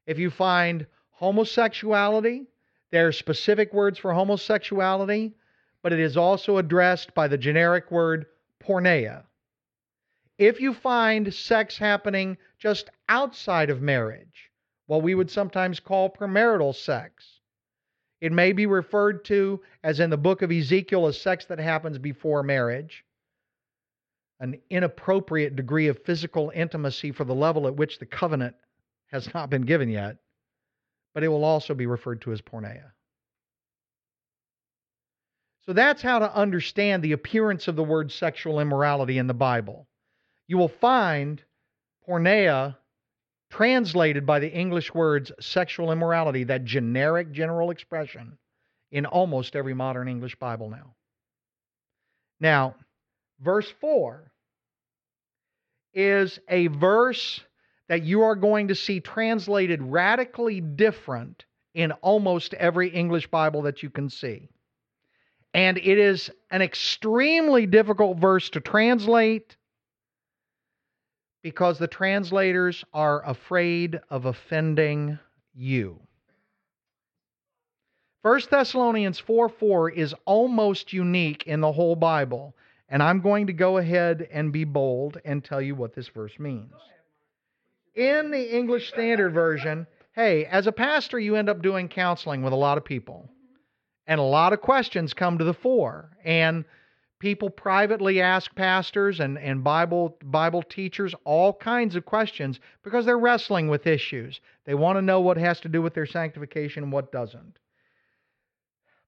If 0.05 0.19
you 0.19 0.29
find 0.29 0.85
homosexuality, 1.11 2.47
there 2.91 3.07
are 3.07 3.11
specific 3.11 3.73
words 3.73 3.97
for 3.97 4.13
homosexuality 4.13 5.33
but 5.83 5.91
it 5.91 5.99
is 5.99 6.17
also 6.17 6.57
addressed 6.57 7.13
by 7.13 7.27
the 7.27 7.37
generic 7.37 7.91
word 7.91 8.25
porneia. 8.59 9.25
If 10.37 10.59
you 10.59 10.73
find 10.73 11.31
sex 11.31 11.77
happening 11.77 12.37
just 12.57 12.89
outside 13.09 13.69
of 13.69 13.81
marriage, 13.81 14.49
what 14.87 15.03
we 15.03 15.13
would 15.13 15.29
sometimes 15.29 15.81
call 15.81 16.09
premarital 16.09 16.73
sex, 16.73 17.41
it 18.23 18.31
may 18.31 18.53
be 18.53 18.67
referred 18.67 19.25
to, 19.25 19.59
as 19.83 19.99
in 19.99 20.09
the 20.09 20.15
book 20.15 20.41
of 20.43 20.49
Ezekiel, 20.49 21.07
as 21.07 21.19
sex 21.19 21.43
that 21.47 21.59
happens 21.59 21.97
before 21.97 22.41
marriage, 22.41 23.03
an 24.39 24.61
inappropriate 24.69 25.57
degree 25.57 25.89
of 25.89 26.05
physical 26.05 26.49
intimacy 26.55 27.11
for 27.11 27.25
the 27.25 27.35
level 27.35 27.67
at 27.67 27.75
which 27.75 27.99
the 27.99 28.05
covenant 28.05 28.55
has 29.07 29.33
not 29.33 29.49
been 29.49 29.63
given 29.63 29.89
yet, 29.89 30.15
but 31.13 31.25
it 31.25 31.27
will 31.27 31.43
also 31.43 31.73
be 31.73 31.85
referred 31.85 32.21
to 32.21 32.31
as 32.31 32.39
porneia. 32.39 32.91
So 35.65 35.73
that's 35.73 36.01
how 36.01 36.19
to 36.19 36.33
understand 36.33 37.03
the 37.03 37.11
appearance 37.11 37.67
of 37.67 37.75
the 37.75 37.83
word 37.83 38.09
sexual 38.09 38.61
immorality 38.61 39.17
in 39.17 39.27
the 39.27 39.33
Bible. 39.33 39.85
You 40.47 40.57
will 40.57 40.69
find 40.69 41.43
porneia 42.07 42.77
translated 43.53 44.25
by 44.25 44.39
the 44.39 44.51
English 44.51 44.93
words 44.93 45.31
sexual 45.39 45.91
immorality, 45.91 46.43
that 46.45 46.65
generic 46.65 47.31
general 47.31 47.69
expression, 47.69 48.37
in 48.91 49.05
almost 49.05 49.55
every 49.55 49.75
modern 49.75 50.07
English 50.07 50.35
Bible 50.37 50.69
now. 50.69 50.95
Now, 52.39 52.75
verse 53.39 53.71
4 53.79 54.31
is 55.93 56.39
a 56.49 56.67
verse 56.67 57.41
that 57.89 58.03
you 58.03 58.23
are 58.23 58.35
going 58.35 58.69
to 58.69 58.75
see 58.75 58.99
translated 58.99 59.83
radically 59.83 60.59
different 60.59 61.45
in 61.75 61.91
almost 61.91 62.55
every 62.55 62.89
English 62.89 63.27
Bible 63.27 63.63
that 63.63 63.83
you 63.83 63.89
can 63.91 64.09
see. 64.09 64.49
And 65.53 65.77
it 65.77 65.99
is 65.99 66.31
an 66.49 66.63
extremely 66.63 67.67
difficult 67.67 68.17
verse 68.17 68.49
to 68.51 68.59
translate 68.59 69.55
because 71.43 71.77
the 71.77 71.87
translators 71.87 72.83
are 72.93 73.23
afraid 73.29 73.99
of 74.09 74.25
offending 74.25 75.19
you. 75.53 75.99
1 78.23 78.41
Thessalonians 78.49 79.19
4 79.19 79.49
4 79.49 79.89
is 79.91 80.15
almost 80.25 80.93
unique 80.93 81.43
in 81.45 81.59
the 81.59 81.71
whole 81.71 81.95
Bible. 81.95 82.55
And 82.87 83.03
I'm 83.03 83.21
going 83.21 83.47
to 83.47 83.53
go 83.53 83.77
ahead 83.77 84.27
and 84.31 84.53
be 84.53 84.63
bold 84.63 85.19
and 85.25 85.43
tell 85.43 85.61
you 85.61 85.75
what 85.75 85.93
this 85.93 86.07
verse 86.07 86.37
means. 86.39 86.73
In 87.95 88.31
the 88.31 88.55
English 88.55 88.89
Standard 88.89 89.33
Version, 89.33 89.87
hey, 90.13 90.45
as 90.45 90.67
a 90.67 90.71
pastor, 90.71 91.19
you 91.19 91.35
end 91.35 91.49
up 91.49 91.61
doing 91.61 91.87
counseling 91.89 92.43
with 92.43 92.53
a 92.53 92.57
lot 92.57 92.77
of 92.77 92.85
people, 92.85 93.29
and 94.07 94.19
a 94.19 94.23
lot 94.23 94.53
of 94.53 94.61
questions 94.61 95.13
come 95.13 95.37
to 95.37 95.43
the 95.43 95.53
fore. 95.53 96.11
And 96.23 96.65
people 97.23 97.49
privately 97.49 98.19
ask 98.19 98.53
pastors 98.53 99.21
and, 99.21 99.37
and 99.37 99.63
Bible 99.63 100.17
Bible 100.25 100.61
teachers 100.61 101.15
all 101.23 101.53
kinds 101.53 101.95
of 101.95 102.05
questions 102.05 102.59
because 102.83 103.05
they're 103.05 103.17
wrestling 103.17 103.69
with 103.69 103.87
issues. 103.87 104.41
They 104.65 104.73
want 104.73 104.97
to 104.97 105.01
know 105.01 105.21
what 105.21 105.37
has 105.37 105.61
to 105.61 105.69
do 105.69 105.81
with 105.81 105.93
their 105.93 106.05
sanctification 106.05 106.83
and 106.83 106.91
what 106.91 107.13
doesn't. 107.13 107.59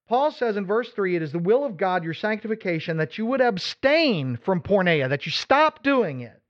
Paul 0.07 0.31
says 0.31 0.55
in 0.55 0.65
verse 0.65 0.89
3 0.91 1.17
it 1.17 1.23
is 1.23 1.33
the 1.33 1.39
will 1.39 1.65
of 1.65 1.75
God, 1.75 2.05
your 2.05 2.13
sanctification, 2.13 2.95
that 2.97 3.17
you 3.17 3.25
would 3.25 3.41
abstain 3.41 4.39
from 4.45 4.61
porneia, 4.61 5.09
that 5.09 5.25
you 5.25 5.33
stop 5.33 5.83
doing 5.83 6.21
it. 6.21 6.41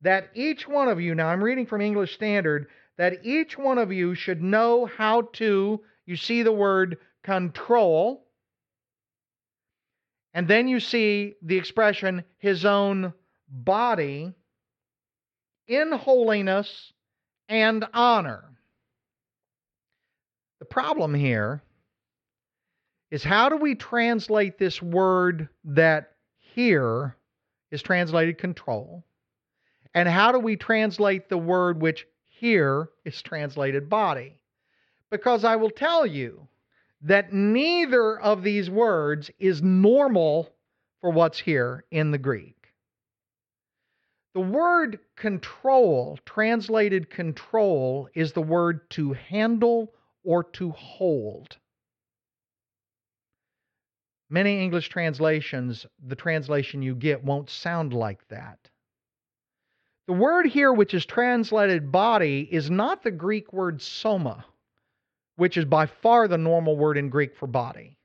That 0.00 0.30
each 0.32 0.66
one 0.66 0.88
of 0.88 0.98
you, 0.98 1.14
now 1.14 1.28
I'm 1.28 1.44
reading 1.44 1.66
from 1.66 1.82
English 1.82 2.14
Standard, 2.14 2.68
that 2.96 3.26
each 3.26 3.58
one 3.58 3.76
of 3.76 3.92
you 3.92 4.14
should 4.14 4.42
know 4.42 4.86
how 4.86 5.28
to, 5.34 5.82
you 6.06 6.16
see 6.16 6.42
the 6.42 6.52
word 6.52 6.96
control, 7.22 8.24
and 10.38 10.46
then 10.46 10.68
you 10.68 10.78
see 10.78 11.34
the 11.42 11.58
expression 11.58 12.22
his 12.38 12.64
own 12.64 13.12
body 13.48 14.32
in 15.66 15.90
holiness 15.90 16.92
and 17.48 17.84
honor. 17.92 18.44
The 20.60 20.64
problem 20.64 21.12
here 21.12 21.60
is 23.10 23.24
how 23.24 23.48
do 23.48 23.56
we 23.56 23.74
translate 23.74 24.58
this 24.58 24.80
word 24.80 25.48
that 25.64 26.12
here 26.54 27.16
is 27.72 27.82
translated 27.82 28.38
control? 28.38 29.02
And 29.92 30.08
how 30.08 30.30
do 30.30 30.38
we 30.38 30.54
translate 30.54 31.28
the 31.28 31.36
word 31.36 31.82
which 31.82 32.06
here 32.26 32.90
is 33.04 33.20
translated 33.22 33.90
body? 33.90 34.38
Because 35.10 35.42
I 35.42 35.56
will 35.56 35.70
tell 35.70 36.06
you 36.06 36.46
that 37.02 37.32
neither 37.32 38.18
of 38.18 38.42
these 38.42 38.68
words 38.68 39.30
is 39.38 39.62
normal 39.62 40.52
for 41.00 41.10
what's 41.10 41.38
here 41.38 41.84
in 41.90 42.10
the 42.10 42.18
Greek. 42.18 42.54
The 44.34 44.40
word 44.40 44.98
control, 45.16 46.18
translated 46.24 47.10
control, 47.10 48.08
is 48.14 48.32
the 48.32 48.42
word 48.42 48.88
to 48.90 49.12
handle 49.12 49.92
or 50.22 50.44
to 50.44 50.70
hold. 50.70 51.56
Many 54.30 54.62
English 54.62 54.90
translations, 54.90 55.86
the 56.06 56.16
translation 56.16 56.82
you 56.82 56.94
get 56.94 57.24
won't 57.24 57.48
sound 57.48 57.94
like 57.94 58.26
that. 58.28 58.58
The 60.06 60.12
word 60.12 60.46
here, 60.46 60.72
which 60.72 60.94
is 60.94 61.06
translated 61.06 61.90
body, 61.90 62.48
is 62.50 62.70
not 62.70 63.02
the 63.02 63.10
Greek 63.10 63.52
word 63.52 63.80
soma, 63.80 64.44
which 65.38 65.56
is 65.56 65.64
by 65.64 65.86
far 65.86 66.28
the 66.28 66.38
normal 66.38 66.76
word 66.76 66.98
in 66.98 67.08
Greek 67.08 67.34
for 67.36 67.46
body. 67.46 67.96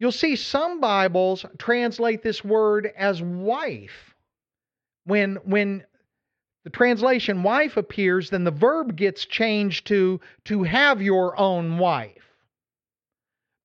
You'll 0.00 0.10
see 0.10 0.34
some 0.34 0.80
Bibles 0.80 1.46
translate 1.58 2.22
this 2.22 2.42
word 2.42 2.90
as 2.96 3.22
wife. 3.22 4.14
When, 5.04 5.36
when 5.44 5.84
the 6.64 6.70
translation 6.70 7.44
wife 7.44 7.76
appears, 7.76 8.30
then 8.30 8.42
the 8.42 8.50
verb 8.50 8.96
gets 8.96 9.24
changed 9.24 9.86
to 9.88 10.20
to 10.46 10.64
have 10.64 11.00
your 11.00 11.38
own 11.38 11.78
wife 11.78 12.22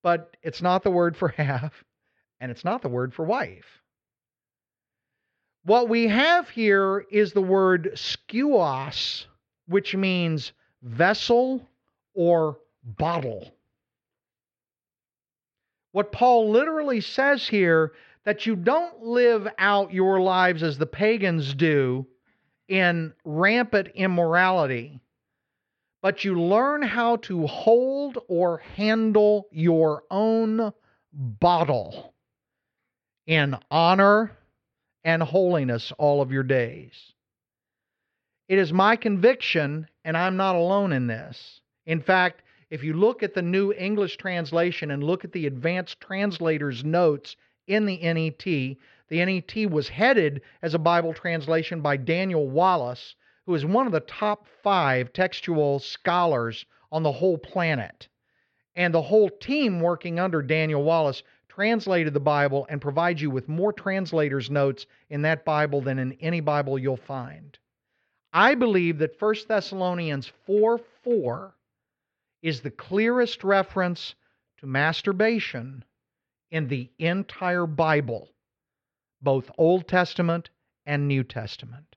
but 0.08 0.38
it's 0.42 0.62
not 0.62 0.84
the 0.84 0.90
word 0.90 1.18
for 1.18 1.28
have, 1.38 1.74
and 2.40 2.50
it's 2.50 2.64
not 2.64 2.82
the 2.82 2.88
word 2.88 3.14
for 3.14 3.26
wife. 3.26 3.82
What 5.66 5.90
we 5.90 6.08
have 6.08 6.50
here 6.50 7.06
is 7.12 7.34
the 7.34 7.42
word 7.42 7.92
skeuos, 7.96 9.26
which 9.68 9.94
means 9.98 10.54
vessel 10.82 11.68
or 12.18 12.58
bottle. 12.84 13.52
What 15.92 16.12
Paul 16.12 16.50
literally 16.50 17.00
says 17.00 17.48
here 17.48 17.94
that 18.26 18.46
you 18.46 18.56
don't 18.56 19.04
live 19.04 19.48
out 19.60 19.94
your 19.94 20.20
lives 20.20 20.64
as 20.64 20.78
the 20.78 20.88
pagans 20.88 21.54
do 21.54 22.08
in 22.68 23.14
rampant 23.24 23.90
immorality, 23.96 25.00
but 26.02 26.26
you 26.26 26.42
learn 26.42 26.82
how 26.82 27.18
to 27.18 27.46
hold 27.46 28.18
or 28.28 28.58
handle 28.76 29.48
your 29.52 30.04
own 30.10 30.74
bottle 31.14 32.14
in 33.28 33.56
honor 33.70 34.32
and 35.04 35.22
holiness 35.22 35.94
all 36.00 36.22
of 36.22 36.32
your 36.32 36.44
days. 36.44 36.94
It 38.50 38.58
is 38.58 38.74
my 38.74 38.96
conviction, 38.96 39.88
and 40.04 40.18
I'm 40.18 40.36
not 40.36 40.56
alone 40.56 40.94
in 40.94 41.08
this. 41.08 41.62
In 41.88 42.02
fact, 42.02 42.44
if 42.70 42.84
you 42.84 42.92
look 42.92 43.24
at 43.24 43.34
the 43.34 43.42
New 43.42 43.72
English 43.72 44.18
translation 44.18 44.92
and 44.92 45.02
look 45.02 45.24
at 45.24 45.32
the 45.32 45.48
advanced 45.48 46.02
translator's 46.02 46.84
notes 46.84 47.38
in 47.66 47.86
the 47.86 47.98
NET, 48.00 48.44
the 48.44 48.78
NET 49.26 49.72
was 49.72 49.88
headed 49.88 50.42
as 50.62 50.74
a 50.74 50.80
Bible 50.80 51.14
translation 51.14 51.80
by 51.80 51.96
Daniel 51.96 52.50
Wallace, 52.50 53.16
who 53.46 53.56
is 53.56 53.66
one 53.66 53.86
of 53.86 53.94
the 53.94 54.02
top 54.02 54.48
five 54.62 55.14
textual 55.14 55.80
scholars 55.80 56.66
on 56.92 57.04
the 57.04 57.12
whole 57.14 57.38
planet. 57.38 58.10
And 58.76 58.94
the 58.94 59.04
whole 59.04 59.30
team 59.30 59.80
working 59.80 60.20
under 60.20 60.42
Daniel 60.42 60.84
Wallace 60.84 61.24
translated 61.48 62.14
the 62.14 62.20
Bible 62.20 62.68
and 62.70 62.82
provides 62.82 63.22
you 63.22 63.30
with 63.30 63.48
more 63.48 63.72
translators' 63.72 64.52
notes 64.52 64.88
in 65.10 65.22
that 65.22 65.46
Bible 65.46 65.80
than 65.80 66.00
in 66.00 66.18
any 66.20 66.42
Bible 66.42 66.78
you'll 66.78 66.98
find. 66.98 67.58
I 68.34 68.56
believe 68.56 68.98
that 68.98 69.22
1 69.22 69.36
Thessalonians 69.48 70.34
4 70.46 70.82
4 71.06 71.54
is 72.42 72.62
the 72.62 72.72
clearest 72.72 73.44
reference 73.44 74.16
to 74.58 74.66
masturbation 74.66 75.84
in 76.52 76.68
the 76.68 76.90
entire 77.00 77.66
Bible, 77.66 78.30
both 79.22 79.52
Old 79.58 79.88
Testament 79.88 80.50
and 80.86 81.08
New 81.08 81.24
Testament. 81.24 81.96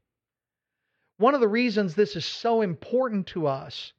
One 1.19 1.35
of 1.35 1.41
the 1.41 1.49
reasons 1.49 1.95
this 1.95 2.17
is 2.17 2.25
so 2.25 2.63
important 2.63 3.27
to 3.29 3.47
us 3.47 3.93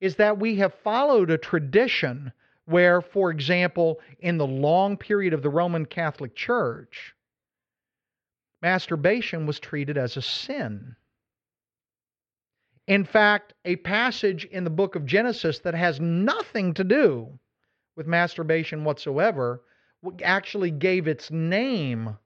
is 0.00 0.16
that 0.16 0.38
we 0.38 0.56
have 0.56 0.74
followed 0.74 1.30
a 1.30 1.38
tradition 1.38 2.32
where, 2.66 3.00
for 3.00 3.30
example, 3.30 4.00
in 4.18 4.36
the 4.36 4.46
long 4.46 4.96
period 4.96 5.32
of 5.32 5.42
the 5.42 5.48
Roman 5.48 5.86
Catholic 5.86 6.34
Church, 6.34 7.14
masturbation 8.60 9.46
was 9.46 9.58
treated 9.58 9.96
as 9.96 10.16
a 10.16 10.22
sin. 10.22 10.96
In 12.86 13.02
fact, 13.04 13.52
a 13.64 13.76
passage 13.76 14.44
in 14.44 14.62
the 14.62 14.70
book 14.70 14.94
of 14.94 15.04
Genesis 15.06 15.58
that 15.60 15.74
has 15.74 16.00
nothing 16.00 16.72
to 16.74 16.84
do 16.84 17.36
with 17.96 18.06
masturbation 18.06 18.84
whatsoever 18.84 19.62
actually 20.22 20.70
gave 20.70 21.08
its 21.08 21.30
name 21.32 22.16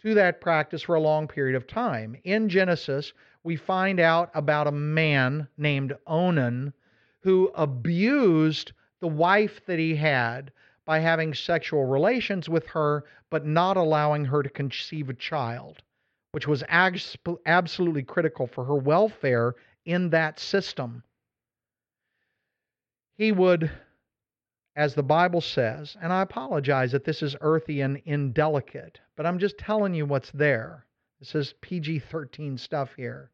to 0.00 0.14
that 0.14 0.40
practice 0.40 0.80
for 0.80 0.94
a 0.94 1.00
long 1.00 1.28
period 1.28 1.54
of 1.54 1.66
time. 1.66 2.16
In 2.24 2.48
Genesis, 2.48 3.12
we 3.42 3.56
find 3.56 4.00
out 4.00 4.30
about 4.32 4.66
a 4.66 4.72
man 4.72 5.48
named 5.58 5.94
Onan 6.06 6.72
who 7.20 7.50
abused 7.54 8.72
the 9.00 9.08
wife 9.08 9.66
that 9.66 9.78
he 9.78 9.96
had 9.96 10.50
by 10.86 10.98
having 10.98 11.34
sexual 11.34 11.84
relations 11.84 12.48
with 12.48 12.66
her, 12.68 13.04
but 13.28 13.44
not 13.44 13.76
allowing 13.76 14.24
her 14.24 14.42
to 14.42 14.48
conceive 14.48 15.10
a 15.10 15.14
child, 15.14 15.82
which 16.32 16.48
was 16.48 16.64
absolutely 16.70 18.02
critical 18.02 18.46
for 18.46 18.64
her 18.64 18.76
welfare 18.76 19.54
in 19.84 20.10
that 20.10 20.38
system. 20.38 21.02
He 23.16 23.32
would, 23.32 23.70
as 24.74 24.94
the 24.94 25.02
Bible 25.02 25.40
says, 25.40 25.96
and 26.00 26.12
I 26.12 26.22
apologize 26.22 26.92
that 26.92 27.04
this 27.04 27.22
is 27.22 27.36
earthy 27.40 27.80
and 27.80 28.00
indelicate, 28.04 29.00
but 29.16 29.26
I'm 29.26 29.38
just 29.38 29.58
telling 29.58 29.94
you 29.94 30.06
what's 30.06 30.30
there. 30.32 30.84
This 31.20 31.34
is 31.34 31.54
PG 31.60 32.00
13 32.00 32.58
stuff 32.58 32.94
here 32.96 33.30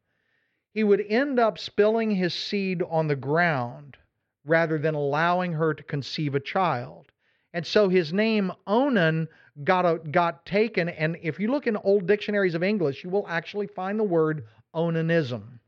he 0.73 0.83
would 0.83 1.05
end 1.07 1.39
up 1.39 1.59
spilling 1.59 2.11
his 2.11 2.33
seed 2.33 2.81
on 2.89 3.07
the 3.07 3.15
ground 3.15 3.97
rather 4.45 4.77
than 4.77 4.95
allowing 4.95 5.53
her 5.53 5.73
to 5.73 5.83
conceive 5.83 6.33
a 6.33 6.39
child. 6.39 7.11
And 7.53 7.67
so 7.67 7.89
his 7.89 8.13
name 8.13 8.51
Onan 8.65 9.27
got 9.65 9.85
a, 9.85 9.99
got 9.99 10.45
taken 10.45 10.87
and 10.87 11.17
if 11.21 11.39
you 11.39 11.51
look 11.51 11.67
in 11.67 11.75
old 11.75 12.07
dictionaries 12.07 12.55
of 12.55 12.63
English, 12.63 13.03
you 13.03 13.09
will 13.09 13.27
actually 13.27 13.67
find 13.67 13.99
the 13.99 14.03
word 14.03 14.45
onanism. 14.73 15.59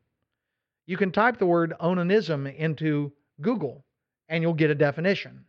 You 0.86 0.98
can 0.98 1.12
type 1.12 1.38
the 1.38 1.46
word 1.46 1.74
onanism 1.80 2.54
into 2.56 3.14
Google 3.42 3.86
and 4.28 4.42
you'll 4.42 4.54
get 4.54 4.70
a 4.70 4.76
definition. 4.76 5.46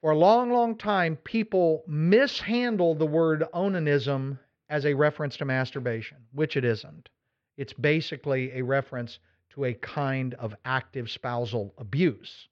For 0.00 0.10
a 0.10 0.18
long, 0.18 0.52
long 0.52 0.76
time, 0.76 1.16
people 1.16 1.82
mishandled 1.86 2.98
the 2.98 3.06
word 3.06 3.44
onanism 3.54 4.38
as 4.68 4.84
a 4.84 4.94
reference 4.94 5.36
to 5.38 5.44
masturbation, 5.44 6.18
which 6.32 6.56
it 6.56 6.64
isn't. 6.64 7.08
It's 7.56 7.72
basically 7.72 8.52
a 8.52 8.62
reference 8.62 9.18
to 9.50 9.64
a 9.64 9.74
kind 9.74 10.34
of 10.34 10.54
active 10.64 11.10
spousal 11.10 11.74
abuse. 11.78 12.48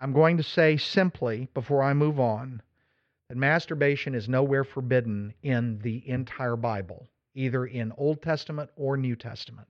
I'm 0.00 0.12
going 0.12 0.36
to 0.36 0.42
say 0.42 0.76
simply, 0.76 1.48
before 1.54 1.82
I 1.82 1.94
move 1.94 2.20
on, 2.20 2.60
that 3.28 3.38
masturbation 3.38 4.14
is 4.14 4.28
nowhere 4.28 4.64
forbidden 4.64 5.32
in 5.42 5.78
the 5.78 6.06
entire 6.08 6.56
Bible, 6.56 7.08
either 7.34 7.66
in 7.66 7.92
Old 7.96 8.22
Testament 8.22 8.70
or 8.76 8.96
New 8.96 9.16
Testament. 9.16 9.68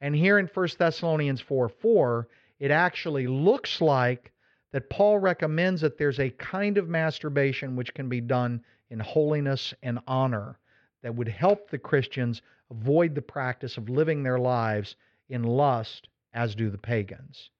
And 0.00 0.14
here 0.14 0.38
in 0.38 0.46
1 0.52 0.68
Thessalonians 0.78 1.40
4 1.40 1.68
4, 1.68 2.28
it 2.60 2.70
actually 2.70 3.26
looks 3.26 3.80
like 3.80 4.32
that 4.72 4.90
Paul 4.90 5.18
recommends 5.18 5.80
that 5.80 5.98
there's 5.98 6.20
a 6.20 6.30
kind 6.30 6.78
of 6.78 6.88
masturbation 6.88 7.76
which 7.76 7.94
can 7.94 8.08
be 8.08 8.20
done 8.20 8.62
in 8.90 9.00
holiness 9.00 9.72
and 9.82 9.98
honor 10.06 10.58
that 11.02 11.14
would 11.14 11.28
help 11.28 11.70
the 11.70 11.78
Christians 11.78 12.42
avoid 12.70 13.14
the 13.14 13.22
practice 13.22 13.76
of 13.76 13.88
living 13.88 14.22
their 14.22 14.38
lives 14.38 14.96
in 15.28 15.42
lust 15.42 16.08
as 16.32 16.54
do 16.54 16.70
the 16.70 16.78
pagans. 16.78 17.50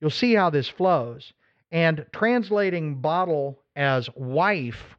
You'll 0.00 0.10
see 0.10 0.34
how 0.34 0.50
this 0.50 0.68
flows. 0.68 1.32
And 1.72 2.06
translating 2.12 3.00
bottle 3.00 3.62
as 3.76 4.08
wife 4.14 4.96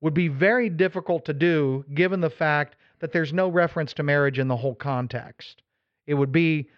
would 0.00 0.14
be 0.14 0.28
very 0.28 0.70
difficult 0.70 1.24
to 1.26 1.34
do 1.34 1.84
given 1.94 2.20
the 2.20 2.30
fact 2.30 2.76
that 3.00 3.12
there's 3.12 3.32
no 3.32 3.48
reference 3.48 3.92
to 3.94 4.02
marriage 4.02 4.38
in 4.38 4.48
the 4.48 4.56
whole 4.56 4.74
context. 4.74 5.62
It 6.06 6.14
would 6.14 6.32
be 6.32 6.68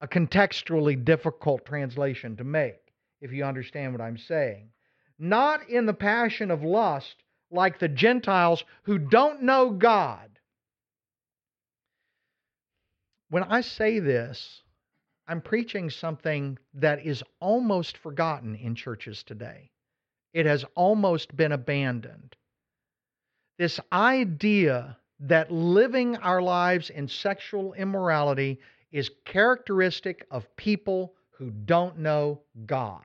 a 0.00 0.08
contextually 0.08 1.02
difficult 1.04 1.64
translation 1.64 2.36
to 2.36 2.44
make, 2.44 2.92
if 3.20 3.32
you 3.32 3.44
understand 3.44 3.92
what 3.92 4.00
I'm 4.00 4.18
saying. 4.18 4.70
Not 5.18 5.68
in 5.68 5.86
the 5.86 5.94
passion 5.94 6.50
of 6.50 6.62
lust 6.62 7.16
like 7.50 7.78
the 7.78 7.88
Gentiles 7.88 8.64
who 8.82 8.98
don't 8.98 9.42
know 9.42 9.70
God. 9.70 10.28
When 13.30 13.42
I 13.42 13.60
say 13.60 13.98
this, 13.98 14.62
I'm 15.26 15.42
preaching 15.42 15.90
something 15.90 16.58
that 16.74 17.04
is 17.04 17.22
almost 17.40 17.98
forgotten 17.98 18.54
in 18.54 18.74
churches 18.74 19.22
today. 19.22 19.70
It 20.32 20.46
has 20.46 20.64
almost 20.74 21.36
been 21.36 21.52
abandoned. 21.52 22.36
This 23.58 23.80
idea 23.92 24.96
that 25.20 25.50
living 25.50 26.16
our 26.16 26.40
lives 26.40 26.90
in 26.90 27.08
sexual 27.08 27.74
immorality 27.74 28.60
is 28.92 29.10
characteristic 29.24 30.26
of 30.30 30.56
people 30.56 31.14
who 31.30 31.50
don't 31.50 31.98
know 31.98 32.40
God. 32.66 33.02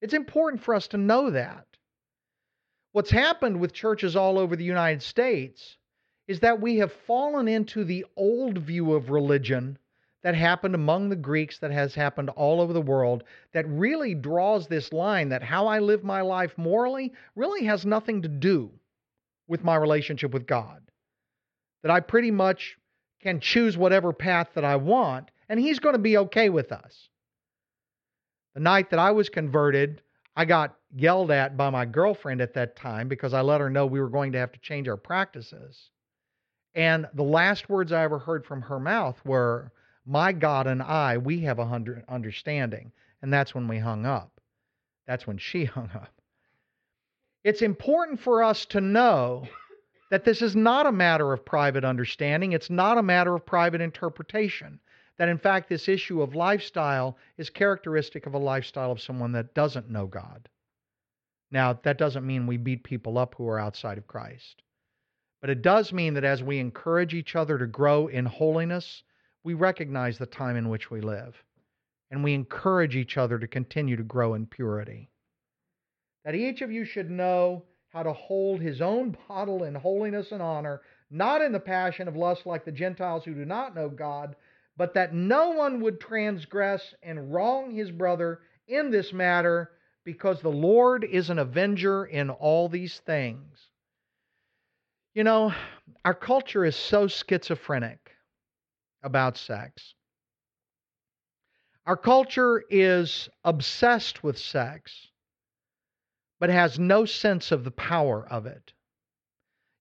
It's 0.00 0.14
important 0.14 0.62
for 0.62 0.74
us 0.74 0.88
to 0.88 0.96
know 0.96 1.30
that. 1.30 1.66
What's 2.92 3.10
happened 3.10 3.60
with 3.60 3.72
churches 3.72 4.16
all 4.16 4.38
over 4.38 4.56
the 4.56 4.64
United 4.64 5.02
States 5.02 5.76
is 6.26 6.40
that 6.40 6.60
we 6.60 6.78
have 6.78 6.92
fallen 6.92 7.48
into 7.48 7.84
the 7.84 8.04
old 8.16 8.58
view 8.58 8.94
of 8.94 9.10
religion 9.10 9.78
that 10.22 10.34
happened 10.34 10.74
among 10.74 11.08
the 11.08 11.16
Greeks, 11.16 11.58
that 11.60 11.70
has 11.70 11.94
happened 11.94 12.28
all 12.30 12.60
over 12.60 12.72
the 12.72 12.82
world, 12.82 13.24
that 13.52 13.68
really 13.68 14.14
draws 14.14 14.66
this 14.66 14.92
line 14.92 15.28
that 15.28 15.42
how 15.42 15.66
I 15.66 15.78
live 15.78 16.04
my 16.04 16.20
life 16.20 16.58
morally 16.58 17.12
really 17.34 17.64
has 17.64 17.86
nothing 17.86 18.22
to 18.22 18.28
do 18.28 18.70
with 19.48 19.64
my 19.64 19.76
relationship 19.76 20.32
with 20.32 20.46
God. 20.46 20.82
That 21.82 21.90
I 21.90 22.00
pretty 22.00 22.30
much 22.30 22.76
can 23.20 23.40
choose 23.40 23.76
whatever 23.76 24.12
path 24.12 24.48
that 24.54 24.64
I 24.64 24.76
want, 24.76 25.30
and 25.48 25.58
He's 25.58 25.80
going 25.80 25.94
to 25.94 25.98
be 25.98 26.18
okay 26.18 26.48
with 26.50 26.70
us. 26.70 27.08
The 28.54 28.60
night 28.60 28.90
that 28.90 28.98
I 28.98 29.10
was 29.10 29.28
converted, 29.28 30.02
I 30.36 30.44
got 30.44 30.76
yelled 30.94 31.30
at 31.30 31.56
by 31.56 31.70
my 31.70 31.84
girlfriend 31.84 32.40
at 32.40 32.54
that 32.54 32.76
time 32.76 33.08
because 33.08 33.34
I 33.34 33.40
let 33.40 33.60
her 33.60 33.70
know 33.70 33.86
we 33.86 34.00
were 34.00 34.08
going 34.08 34.32
to 34.32 34.38
have 34.38 34.52
to 34.52 34.60
change 34.60 34.88
our 34.88 34.96
practices. 34.96 35.90
And 36.74 37.08
the 37.14 37.24
last 37.24 37.68
words 37.68 37.92
I 37.92 38.04
ever 38.04 38.18
heard 38.18 38.44
from 38.46 38.62
her 38.62 38.78
mouth 38.78 39.20
were, 39.24 39.72
My 40.06 40.32
God 40.32 40.66
and 40.66 40.82
I, 40.82 41.18
we 41.18 41.40
have 41.40 41.58
a 41.58 41.66
hundred 41.66 42.04
understanding. 42.08 42.92
And 43.20 43.32
that's 43.32 43.54
when 43.54 43.66
we 43.66 43.78
hung 43.78 44.06
up. 44.06 44.40
That's 45.06 45.26
when 45.26 45.38
she 45.38 45.64
hung 45.76 45.90
up. 45.94 46.17
It's 47.48 47.62
important 47.62 48.20
for 48.20 48.44
us 48.44 48.66
to 48.66 48.80
know 48.82 49.48
that 50.10 50.22
this 50.22 50.42
is 50.42 50.54
not 50.54 50.84
a 50.84 50.92
matter 50.92 51.32
of 51.32 51.46
private 51.46 51.82
understanding, 51.82 52.52
it's 52.52 52.68
not 52.68 52.98
a 52.98 53.02
matter 53.02 53.34
of 53.34 53.46
private 53.46 53.80
interpretation. 53.80 54.78
That 55.16 55.30
in 55.30 55.38
fact, 55.38 55.70
this 55.70 55.88
issue 55.88 56.20
of 56.20 56.34
lifestyle 56.34 57.16
is 57.38 57.48
characteristic 57.48 58.26
of 58.26 58.34
a 58.34 58.38
lifestyle 58.38 58.92
of 58.92 59.00
someone 59.00 59.32
that 59.32 59.54
doesn't 59.54 59.88
know 59.88 60.06
God. 60.06 60.50
Now, 61.50 61.72
that 61.84 61.96
doesn't 61.96 62.26
mean 62.26 62.46
we 62.46 62.58
beat 62.58 62.84
people 62.84 63.16
up 63.16 63.34
who 63.34 63.48
are 63.48 63.58
outside 63.58 63.96
of 63.96 64.06
Christ. 64.06 64.60
But 65.40 65.48
it 65.48 65.62
does 65.62 65.90
mean 65.90 66.12
that 66.14 66.24
as 66.24 66.42
we 66.42 66.58
encourage 66.58 67.14
each 67.14 67.34
other 67.34 67.56
to 67.56 67.66
grow 67.66 68.08
in 68.08 68.26
holiness, 68.26 69.04
we 69.42 69.54
recognize 69.54 70.18
the 70.18 70.26
time 70.26 70.56
in 70.56 70.68
which 70.68 70.90
we 70.90 71.00
live. 71.00 71.42
And 72.10 72.22
we 72.22 72.34
encourage 72.34 72.94
each 72.94 73.16
other 73.16 73.38
to 73.38 73.48
continue 73.48 73.96
to 73.96 74.02
grow 74.02 74.34
in 74.34 74.44
purity. 74.44 75.08
That 76.28 76.34
each 76.34 76.60
of 76.60 76.70
you 76.70 76.84
should 76.84 77.10
know 77.10 77.64
how 77.88 78.02
to 78.02 78.12
hold 78.12 78.60
his 78.60 78.82
own 78.82 79.16
bottle 79.28 79.64
in 79.64 79.74
holiness 79.74 80.30
and 80.30 80.42
honor, 80.42 80.82
not 81.10 81.40
in 81.40 81.52
the 81.52 81.58
passion 81.58 82.06
of 82.06 82.16
lust 82.16 82.44
like 82.44 82.66
the 82.66 82.70
Gentiles 82.70 83.24
who 83.24 83.32
do 83.32 83.46
not 83.46 83.74
know 83.74 83.88
God, 83.88 84.36
but 84.76 84.92
that 84.92 85.14
no 85.14 85.52
one 85.52 85.80
would 85.80 86.02
transgress 86.02 86.94
and 87.02 87.32
wrong 87.32 87.70
his 87.70 87.90
brother 87.90 88.42
in 88.66 88.90
this 88.90 89.10
matter, 89.10 89.70
because 90.04 90.42
the 90.42 90.50
Lord 90.50 91.02
is 91.02 91.30
an 91.30 91.38
avenger 91.38 92.04
in 92.04 92.28
all 92.28 92.68
these 92.68 93.00
things. 93.06 93.70
You 95.14 95.24
know, 95.24 95.54
our 96.04 96.12
culture 96.12 96.66
is 96.66 96.76
so 96.76 97.06
schizophrenic 97.06 98.10
about 99.02 99.38
sex. 99.38 99.94
Our 101.86 101.96
culture 101.96 102.62
is 102.68 103.30
obsessed 103.44 104.22
with 104.22 104.36
sex, 104.36 105.08
but 106.38 106.50
has 106.50 106.78
no 106.78 107.04
sense 107.04 107.52
of 107.52 107.64
the 107.64 107.70
power 107.70 108.26
of 108.28 108.46
it. 108.46 108.72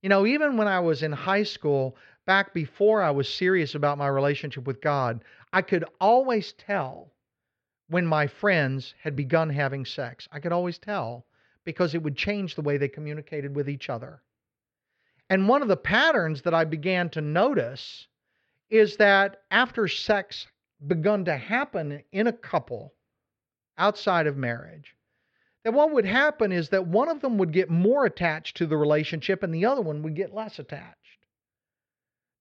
You 0.02 0.10
know, 0.10 0.26
even 0.26 0.58
when 0.58 0.68
I 0.68 0.80
was 0.80 1.04
in 1.04 1.12
high 1.12 1.44
school, 1.44 1.96
back 2.26 2.54
before 2.54 3.02
I 3.02 3.12
was 3.12 3.28
serious 3.28 3.76
about 3.76 3.98
my 3.98 4.08
relationship 4.08 4.66
with 4.66 4.82
God, 4.82 5.24
I 5.54 5.62
could 5.62 5.86
always 6.00 6.54
tell 6.54 7.14
when 7.90 8.06
my 8.06 8.28
friends 8.28 8.94
had 9.02 9.16
begun 9.16 9.50
having 9.50 9.86
sex. 9.86 10.28
I 10.32 10.40
could 10.40 10.52
always 10.52 10.78
tell 10.78 11.26
because 11.64 11.96
it 11.96 12.04
would 12.04 12.16
change 12.16 12.56
the 12.56 12.62
way 12.62 12.78
they 12.78 12.88
communicated 12.88 13.56
with 13.56 13.70
each 13.70 13.90
other. 13.90 14.22
And 15.30 15.48
one 15.48 15.62
of 15.62 15.68
the 15.68 15.78
patterns 15.78 16.42
that 16.44 16.54
I 16.54 16.64
began 16.64 17.10
to 17.12 17.22
notice 17.22 18.08
is 18.70 18.98
that 18.98 19.44
after 19.52 19.88
sex 19.88 20.48
begun 20.86 21.26
to 21.26 21.38
happen 21.38 22.04
in 22.12 22.28
a 22.28 22.34
couple 22.34 22.94
outside 23.78 24.28
of 24.28 24.38
marriage, 24.38 24.96
that 25.68 25.74
what 25.74 25.92
would 25.92 26.06
happen 26.06 26.54
is 26.54 26.70
that 26.70 26.88
one 26.88 27.10
of 27.10 27.20
them 27.20 27.38
would 27.38 27.52
get 27.52 27.70
more 27.70 28.06
attached 28.06 28.56
to 28.56 28.66
the 28.66 28.78
relationship 28.78 29.44
and 29.44 29.54
the 29.54 29.66
other 29.66 29.82
one 29.82 30.02
would 30.02 30.16
get 30.16 30.34
less 30.34 30.60
attached. 30.60 30.96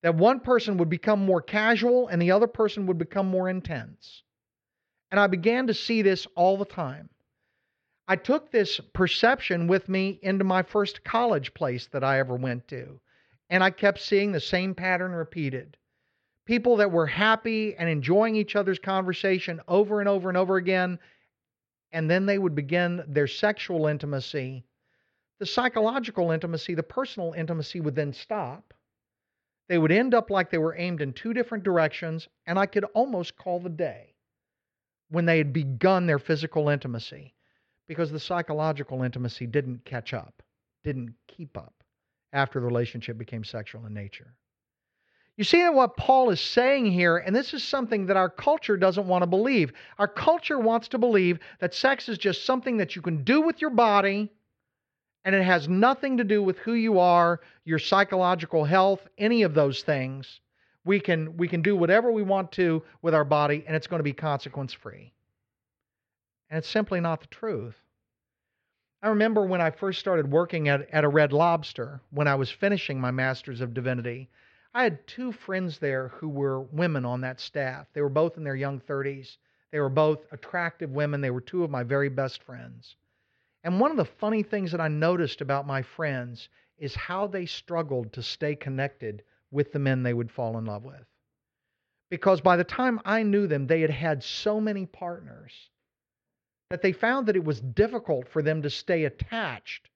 That 0.05 0.15
one 0.15 0.39
person 0.39 0.77
would 0.77 0.89
become 0.89 1.27
more 1.27 1.43
casual 1.43 2.07
and 2.07 2.23
the 2.23 2.31
other 2.31 2.47
person 2.47 2.87
would 2.87 2.99
become 2.99 3.27
more 3.27 3.49
intense. 3.49 4.23
And 5.11 5.19
I 5.19 5.27
began 5.27 5.67
to 5.67 5.75
see 5.75 6.03
this 6.03 6.29
all 6.37 6.57
the 6.57 6.65
time. 6.65 7.09
I 8.07 8.15
took 8.15 8.53
this 8.53 8.79
perception 8.95 9.67
with 9.67 9.89
me 9.89 10.21
into 10.23 10.45
my 10.45 10.63
first 10.63 11.03
college 11.03 11.53
place 11.53 11.89
that 11.89 12.05
I 12.05 12.21
ever 12.21 12.37
went 12.37 12.69
to. 12.69 13.01
And 13.51 13.65
I 13.65 13.71
kept 13.71 13.99
seeing 13.99 14.31
the 14.31 14.39
same 14.39 14.73
pattern 14.73 15.11
repeated. 15.11 15.77
People 16.45 16.77
that 16.77 16.93
were 16.93 17.09
happy 17.09 17.75
and 17.75 17.89
enjoying 17.89 18.37
each 18.37 18.55
other's 18.55 18.79
conversation 18.79 19.61
over 19.67 19.99
and 19.99 20.09
over 20.09 20.29
and 20.29 20.39
over 20.39 20.55
again. 20.55 21.01
And 21.97 22.11
then 22.11 22.27
they 22.27 22.37
would 22.37 22.55
begin 22.55 23.03
their 23.09 23.27
sexual 23.27 23.87
intimacy. 23.87 24.67
The 25.39 25.47
psychological 25.47 26.31
intimacy, 26.31 26.75
the 26.75 26.83
personal 26.83 27.33
intimacy 27.33 27.81
would 27.81 27.95
then 27.95 28.13
stop. 28.13 28.75
They 29.71 29.79
would 29.79 29.91
end 29.91 30.13
up 30.13 30.29
like 30.29 30.51
they 30.51 30.59
were 30.59 30.77
aimed 30.77 31.01
in 31.01 31.15
two 31.15 31.33
different 31.33 31.65
directions. 31.65 32.29
And 32.47 32.59
I 32.59 32.67
could 32.67 32.85
almost 32.93 33.37
call 33.37 33.61
the 33.61 33.71
day 33.71 34.15
when 35.09 35.25
they 35.25 35.39
had 35.39 35.55
begun 35.55 36.07
their 36.07 36.19
physical 36.19 36.69
intimacy 36.69 37.35
because 37.89 38.11
the 38.11 38.21
psychological 38.21 39.03
intimacy 39.03 39.47
didn't 39.47 39.87
catch 39.87 40.13
up, 40.13 40.43
didn't 40.85 41.15
keep 41.27 41.57
up 41.57 41.83
after 42.35 42.61
the 42.61 42.67
relationship 42.67 43.17
became 43.17 43.43
sexual 43.43 43.87
in 43.87 43.95
nature. 43.95 44.35
You 45.37 45.45
see 45.45 45.69
what 45.69 45.99
Paul 45.99 46.31
is 46.31 46.41
saying 46.41 46.87
here, 46.87 47.19
and 47.19 47.37
this 47.37 47.53
is 47.53 47.63
something 47.63 48.07
that 48.07 48.17
our 48.17 48.31
culture 48.31 48.77
doesn't 48.79 49.07
want 49.07 49.23
to 49.23 49.27
believe. 49.27 49.73
Our 49.99 50.09
culture 50.09 50.59
wants 50.59 50.89
to 50.89 50.99
believe 50.99 51.41
that 51.61 51.75
sex 51.75 52.09
is 52.09 52.17
just 52.17 52.47
something 52.47 52.79
that 52.79 52.97
you 52.97 53.03
can 53.03 53.23
do 53.23 53.43
with 53.43 53.61
your 53.61 53.71
body, 53.71 54.31
and 55.27 55.35
it 55.35 55.43
has 55.43 55.69
nothing 55.69 56.17
to 56.17 56.25
do 56.25 56.43
with 56.43 56.57
who 56.59 56.73
you 56.73 56.99
are, 56.99 57.41
your 57.67 57.79
psychological 57.79 58.65
health, 58.65 59.07
any 59.19 59.43
of 59.43 59.53
those 59.53 59.83
things. 59.83 60.41
We 60.87 61.01
can 61.01 61.37
we 61.37 61.49
can 61.49 61.61
do 61.61 61.77
whatever 61.77 62.11
we 62.11 62.23
want 62.23 62.53
to 62.53 62.83
with 63.03 63.15
our 63.15 63.25
body, 63.25 63.63
and 63.67 63.77
it's 63.77 63.89
going 63.89 63.99
to 63.99 64.05
be 64.05 64.15
consequence 64.15 64.73
free. 64.73 65.13
And 66.49 66.59
it's 66.59 66.69
simply 66.69 67.01
not 67.01 67.21
the 67.21 67.27
truth. 67.27 67.75
I 69.03 69.09
remember 69.09 69.45
when 69.45 69.61
I 69.61 69.71
first 69.71 70.01
started 70.01 70.31
working 70.31 70.69
at, 70.69 70.89
at 70.91 71.05
a 71.05 71.09
Red 71.09 71.33
Lobster, 71.33 72.01
when 72.11 72.29
I 72.29 72.37
was 72.37 72.51
finishing 72.51 72.99
my 72.99 73.11
Master's 73.11 73.61
of 73.61 73.75
Divinity, 73.75 74.31
I 74.77 74.83
had 74.83 75.07
two 75.07 75.33
friends 75.33 75.79
there 75.79 76.09
who 76.09 76.29
were 76.29 76.61
women 76.61 77.07
on 77.07 77.23
that 77.23 77.41
staff. 77.41 77.87
They 77.95 78.03
were 78.03 78.11
both 78.11 78.37
in 78.37 78.45
their 78.45 78.55
young 78.55 78.79
30s. 78.79 79.39
They 79.71 79.81
were 79.81 79.89
both 79.89 80.31
attractive 80.33 80.91
women. 80.91 81.23
They 81.23 81.31
were 81.31 81.41
two 81.41 81.65
of 81.65 81.71
my 81.71 81.83
very 81.83 82.11
best 82.11 82.43
friends. 82.43 82.95
And 83.65 83.81
one 83.81 83.91
of 83.91 83.97
the 83.97 84.05
funny 84.05 84.43
things 84.43 84.73
that 84.73 84.81
I 84.83 84.89
noticed 84.89 85.41
about 85.41 85.67
my 85.67 85.81
friends 85.81 86.51
is 86.77 86.95
how 86.95 87.27
they 87.27 87.47
struggled 87.47 88.13
to 88.13 88.23
stay 88.23 88.55
connected 88.55 89.23
with 89.51 89.73
the 89.73 89.79
men 89.79 90.03
they 90.03 90.13
would 90.13 90.31
fall 90.31 90.59
in 90.59 90.67
love 90.67 90.85
with. 90.85 91.07
Because 92.11 92.43
by 92.43 92.59
the 92.59 92.63
time 92.63 93.01
I 93.03 93.23
knew 93.23 93.47
them, 93.47 93.67
they 93.67 93.81
had 93.81 93.89
had 93.89 94.23
so 94.23 94.61
many 94.61 94.85
partners 94.85 95.71
that 96.69 96.83
they 96.83 96.93
found 96.93 97.29
that 97.29 97.37
it 97.37 97.45
was 97.45 97.63
difficult 97.63 98.29
for 98.29 98.43
them 98.43 98.61
to 98.61 98.69
stay 98.69 99.05
attached 99.05 99.89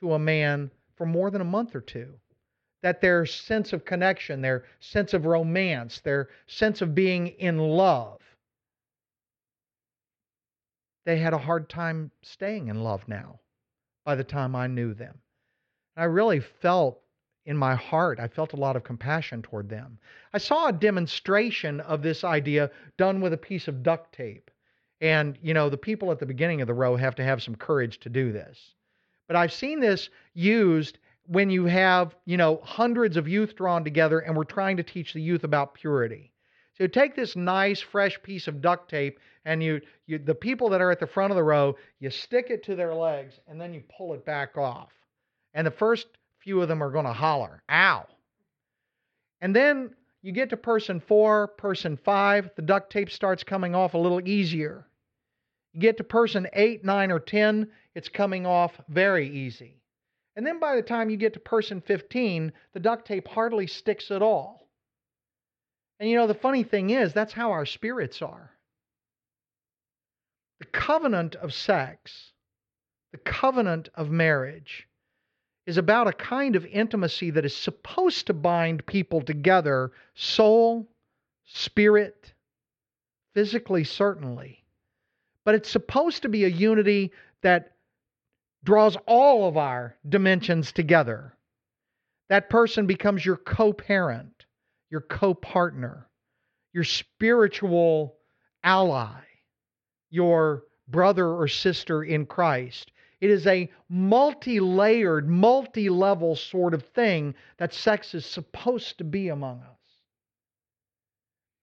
to 0.00 0.12
a 0.12 0.18
man 0.18 0.70
for 0.94 1.06
more 1.06 1.30
than 1.30 1.40
a 1.40 1.44
month 1.44 1.74
or 1.74 1.80
two. 1.80 2.20
That 2.82 3.00
their 3.00 3.26
sense 3.26 3.72
of 3.72 3.84
connection, 3.84 4.40
their 4.40 4.64
sense 4.80 5.12
of 5.12 5.26
romance, 5.26 6.00
their 6.00 6.28
sense 6.46 6.80
of 6.80 6.94
being 6.94 7.28
in 7.28 7.58
love, 7.58 8.20
they 11.04 11.18
had 11.18 11.34
a 11.34 11.38
hard 11.38 11.68
time 11.68 12.10
staying 12.22 12.68
in 12.68 12.82
love 12.82 13.06
now 13.08 13.40
by 14.04 14.14
the 14.14 14.24
time 14.24 14.54
I 14.56 14.66
knew 14.66 14.94
them. 14.94 15.18
I 15.96 16.04
really 16.04 16.40
felt 16.40 17.02
in 17.46 17.56
my 17.56 17.74
heart, 17.74 18.20
I 18.20 18.28
felt 18.28 18.52
a 18.52 18.56
lot 18.56 18.76
of 18.76 18.84
compassion 18.84 19.42
toward 19.42 19.68
them. 19.68 19.98
I 20.32 20.38
saw 20.38 20.68
a 20.68 20.72
demonstration 20.72 21.80
of 21.80 22.02
this 22.02 22.22
idea 22.22 22.70
done 22.96 23.20
with 23.20 23.32
a 23.32 23.38
piece 23.38 23.66
of 23.66 23.82
duct 23.82 24.14
tape. 24.14 24.50
And, 25.00 25.38
you 25.42 25.54
know, 25.54 25.70
the 25.70 25.78
people 25.78 26.12
at 26.12 26.18
the 26.18 26.26
beginning 26.26 26.60
of 26.60 26.66
the 26.66 26.74
row 26.74 26.96
have 26.96 27.14
to 27.16 27.24
have 27.24 27.42
some 27.42 27.56
courage 27.56 27.98
to 28.00 28.10
do 28.10 28.30
this. 28.30 28.74
But 29.26 29.36
I've 29.36 29.52
seen 29.52 29.80
this 29.80 30.10
used 30.34 30.98
when 31.30 31.48
you 31.48 31.64
have, 31.66 32.16
you 32.24 32.36
know, 32.36 32.60
hundreds 32.64 33.16
of 33.16 33.28
youth 33.28 33.54
drawn 33.54 33.84
together 33.84 34.18
and 34.18 34.36
we're 34.36 34.42
trying 34.42 34.76
to 34.76 34.82
teach 34.82 35.12
the 35.12 35.22
youth 35.22 35.44
about 35.44 35.74
purity. 35.74 36.32
So 36.76 36.88
take 36.88 37.14
this 37.14 37.36
nice, 37.36 37.80
fresh 37.80 38.20
piece 38.20 38.48
of 38.48 38.60
duct 38.60 38.90
tape 38.90 39.20
and 39.44 39.62
you, 39.62 39.80
you 40.06 40.18
the 40.18 40.34
people 40.34 40.70
that 40.70 40.80
are 40.80 40.90
at 40.90 40.98
the 40.98 41.06
front 41.06 41.30
of 41.30 41.36
the 41.36 41.44
row, 41.44 41.76
you 42.00 42.10
stick 42.10 42.46
it 42.50 42.64
to 42.64 42.74
their 42.74 42.92
legs 42.92 43.38
and 43.46 43.60
then 43.60 43.72
you 43.72 43.84
pull 43.96 44.12
it 44.14 44.24
back 44.24 44.58
off. 44.58 44.90
And 45.54 45.64
the 45.64 45.70
first 45.70 46.08
few 46.40 46.60
of 46.62 46.66
them 46.66 46.82
are 46.82 46.90
going 46.90 47.04
to 47.04 47.12
holler, 47.12 47.62
ow. 47.70 48.06
And 49.40 49.54
then 49.54 49.94
you 50.22 50.32
get 50.32 50.50
to 50.50 50.56
person 50.56 50.98
four, 50.98 51.46
person 51.46 51.96
five, 51.96 52.50
the 52.56 52.62
duct 52.62 52.90
tape 52.90 53.08
starts 53.08 53.44
coming 53.44 53.76
off 53.76 53.94
a 53.94 53.98
little 53.98 54.26
easier. 54.26 54.84
You 55.74 55.80
get 55.80 55.96
to 55.98 56.04
person 56.04 56.48
eight, 56.54 56.84
nine, 56.84 57.12
or 57.12 57.20
10, 57.20 57.68
it's 57.94 58.08
coming 58.08 58.46
off 58.46 58.72
very 58.88 59.30
easy. 59.30 59.79
And 60.36 60.46
then 60.46 60.60
by 60.60 60.76
the 60.76 60.82
time 60.82 61.10
you 61.10 61.16
get 61.16 61.34
to 61.34 61.40
person 61.40 61.80
15, 61.80 62.52
the 62.72 62.80
duct 62.80 63.06
tape 63.06 63.28
hardly 63.28 63.66
sticks 63.66 64.10
at 64.10 64.22
all. 64.22 64.68
And 65.98 66.08
you 66.08 66.16
know, 66.16 66.26
the 66.26 66.34
funny 66.34 66.62
thing 66.62 66.90
is, 66.90 67.12
that's 67.12 67.32
how 67.32 67.50
our 67.50 67.66
spirits 67.66 68.22
are. 68.22 68.50
The 70.60 70.66
covenant 70.66 71.34
of 71.36 71.52
sex, 71.52 72.32
the 73.12 73.18
covenant 73.18 73.88
of 73.94 74.10
marriage, 74.10 74.88
is 75.66 75.76
about 75.78 76.08
a 76.08 76.12
kind 76.12 76.56
of 76.56 76.64
intimacy 76.66 77.30
that 77.30 77.44
is 77.44 77.56
supposed 77.56 78.26
to 78.26 78.32
bind 78.32 78.86
people 78.86 79.20
together 79.20 79.92
soul, 80.14 80.88
spirit, 81.44 82.32
physically, 83.34 83.84
certainly. 83.84 84.64
But 85.44 85.54
it's 85.54 85.70
supposed 85.70 86.22
to 86.22 86.28
be 86.28 86.44
a 86.44 86.48
unity 86.48 87.12
that 87.42 87.76
draws 88.64 88.96
all 89.06 89.48
of 89.48 89.56
our 89.56 89.96
dimensions 90.08 90.72
together. 90.72 91.34
That 92.28 92.50
person 92.50 92.86
becomes 92.86 93.24
your 93.24 93.36
co 93.36 93.72
parent, 93.72 94.46
your 94.90 95.00
co 95.00 95.34
partner, 95.34 96.08
your 96.72 96.84
spiritual 96.84 98.16
ally, 98.62 99.22
your 100.10 100.64
brother 100.88 101.26
or 101.26 101.48
sister 101.48 102.04
in 102.04 102.26
Christ. 102.26 102.92
It 103.20 103.30
is 103.30 103.46
a 103.46 103.70
multi 103.88 104.60
layered, 104.60 105.28
multi 105.28 105.88
level 105.88 106.36
sort 106.36 106.72
of 106.72 106.84
thing 106.84 107.34
that 107.58 107.74
sex 107.74 108.14
is 108.14 108.24
supposed 108.24 108.98
to 108.98 109.04
be 109.04 109.28
among 109.28 109.60
us. 109.60 109.76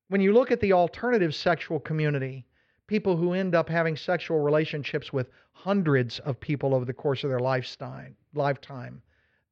When 0.10 0.22
you 0.22 0.34
look 0.34 0.52
at 0.52 0.62
the 0.62 0.74
alternative 0.74 1.34
sexual 1.34 1.80
community, 1.80 2.46
people 2.88 3.16
who 3.18 3.34
end 3.34 3.54
up 3.54 3.70
having 3.70 3.96
sexual 3.96 4.40
relationships 4.40 5.14
with 5.14 5.30
hundreds 5.54 6.20
of 6.20 6.40
people 6.40 6.74
over 6.74 6.86
the 6.86 6.94
course 6.94 7.24
of 7.24 7.30
their 7.30 7.40
lifetime, 7.40 8.16
lifetime 8.34 9.02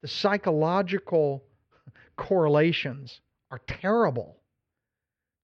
the 0.06 0.12
psychological 0.12 1.44
correlations 2.16 3.22
are 3.50 3.60
terrible. 3.68 4.38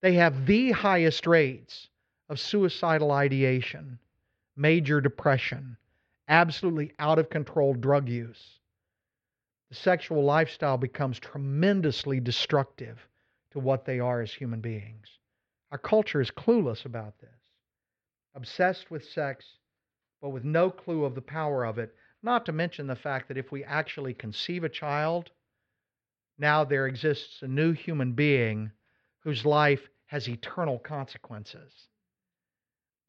They 0.03 0.13
have 0.13 0.45
the 0.45 0.69
highest 0.69 1.25
rates 1.25 1.89
of 2.29 2.39
suicidal 2.39 3.11
ideation, 3.11 3.97
major 4.55 5.01
depression, 5.01 5.77
absolutely 6.27 6.93
out 6.99 7.17
of 7.17 7.31
control 7.31 7.73
drug 7.73 8.07
use. 8.07 8.59
The 9.69 9.75
sexual 9.75 10.23
lifestyle 10.23 10.77
becomes 10.77 11.17
tremendously 11.17 12.19
destructive 12.19 12.99
to 13.53 13.59
what 13.59 13.83
they 13.85 13.99
are 13.99 14.21
as 14.21 14.31
human 14.31 14.61
beings. 14.61 15.07
Our 15.71 15.79
culture 15.79 16.21
is 16.21 16.29
clueless 16.29 16.85
about 16.85 17.17
this, 17.19 17.40
obsessed 18.35 18.91
with 18.91 19.03
sex, 19.03 19.45
but 20.21 20.29
with 20.29 20.43
no 20.43 20.69
clue 20.69 21.05
of 21.05 21.15
the 21.15 21.21
power 21.21 21.65
of 21.65 21.77
it, 21.77 21.95
not 22.23 22.45
to 22.45 22.51
mention 22.51 22.87
the 22.87 22.95
fact 22.95 23.27
that 23.27 23.37
if 23.37 23.51
we 23.51 23.63
actually 23.63 24.13
conceive 24.13 24.63
a 24.63 24.69
child, 24.69 25.31
now 26.37 26.63
there 26.63 26.87
exists 26.87 27.41
a 27.41 27.47
new 27.47 27.71
human 27.71 28.13
being 28.13 28.71
whose 29.19 29.45
life 29.45 29.89
has 30.05 30.27
eternal 30.27 30.79
consequences. 30.79 31.87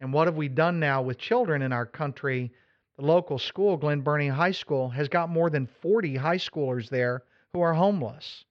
And 0.01 0.13
what 0.13 0.27
have 0.27 0.37
we 0.37 0.49
done 0.49 0.81
now 0.81 1.03
with 1.03 1.19
children 1.19 1.63
in 1.63 1.73
our 1.73 1.87
country 1.87 2.53
the 2.97 3.07
local 3.07 3.39
school, 3.39 3.77
Glen 3.77 4.03
Burnie 4.03 4.29
High 4.29 4.53
School, 4.53 4.91
has 4.91 5.09
got 5.09 5.31
more 5.31 5.49
than 5.49 5.67
40 5.67 6.17
high 6.17 6.37
schoolers 6.37 6.89
there 6.89 7.23
who 7.53 7.61
are 7.63 7.73
homeless. 7.73 8.45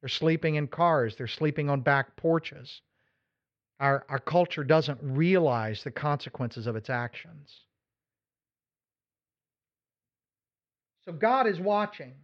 They're 0.00 0.08
sleeping 0.08 0.56
in 0.56 0.66
cars, 0.66 1.16
they're 1.16 1.26
sleeping 1.26 1.70
on 1.70 1.80
back 1.80 2.16
porches. 2.16 2.82
Our, 3.80 4.04
our 4.08 4.18
culture 4.18 4.64
doesn't 4.64 5.00
realize 5.02 5.82
the 5.82 5.90
consequences 5.90 6.66
of 6.66 6.76
its 6.76 6.88
actions. 6.88 7.50
So 11.04 11.12
God 11.12 11.46
is 11.46 11.58
watching. 11.58 12.14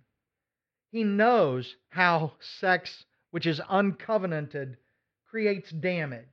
He 0.93 1.05
knows 1.05 1.75
how 1.91 2.33
sex, 2.61 3.05
which 3.31 3.47
is 3.47 3.61
uncovenanted, 3.61 4.77
creates 5.29 5.71
damage. 5.71 6.25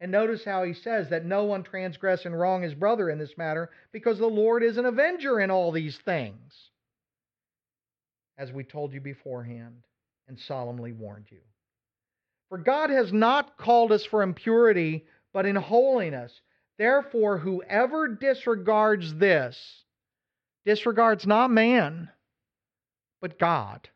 And 0.00 0.12
notice 0.12 0.44
how 0.44 0.64
he 0.64 0.74
says 0.74 1.08
that 1.10 1.24
no 1.24 1.44
one 1.44 1.62
transgress 1.62 2.24
and 2.24 2.38
wrong 2.38 2.62
his 2.62 2.74
brother 2.74 3.08
in 3.10 3.18
this 3.18 3.36
matter, 3.38 3.70
because 3.92 4.18
the 4.18 4.26
Lord 4.26 4.62
is 4.62 4.76
an 4.76 4.84
avenger 4.84 5.40
in 5.40 5.50
all 5.50 5.72
these 5.72 5.98
things, 6.04 6.52
as 8.36 8.52
we 8.52 8.64
told 8.64 8.92
you 8.92 9.00
beforehand 9.00 9.84
and 10.28 10.38
solemnly 10.38 10.92
warned 10.92 11.26
you. 11.30 11.40
For 12.48 12.58
God 12.58 12.90
has 12.90 13.12
not 13.12 13.56
called 13.58 13.92
us 13.92 14.04
for 14.04 14.22
impurity, 14.22 15.06
but 15.32 15.46
in 15.46 15.56
holiness. 15.56 16.40
Therefore, 16.78 17.38
whoever 17.38 18.08
disregards 18.08 19.14
this 19.14 19.84
disregards 20.64 21.26
not 21.26 21.50
man, 21.50 22.10
but 23.20 23.38
God, 23.38 23.88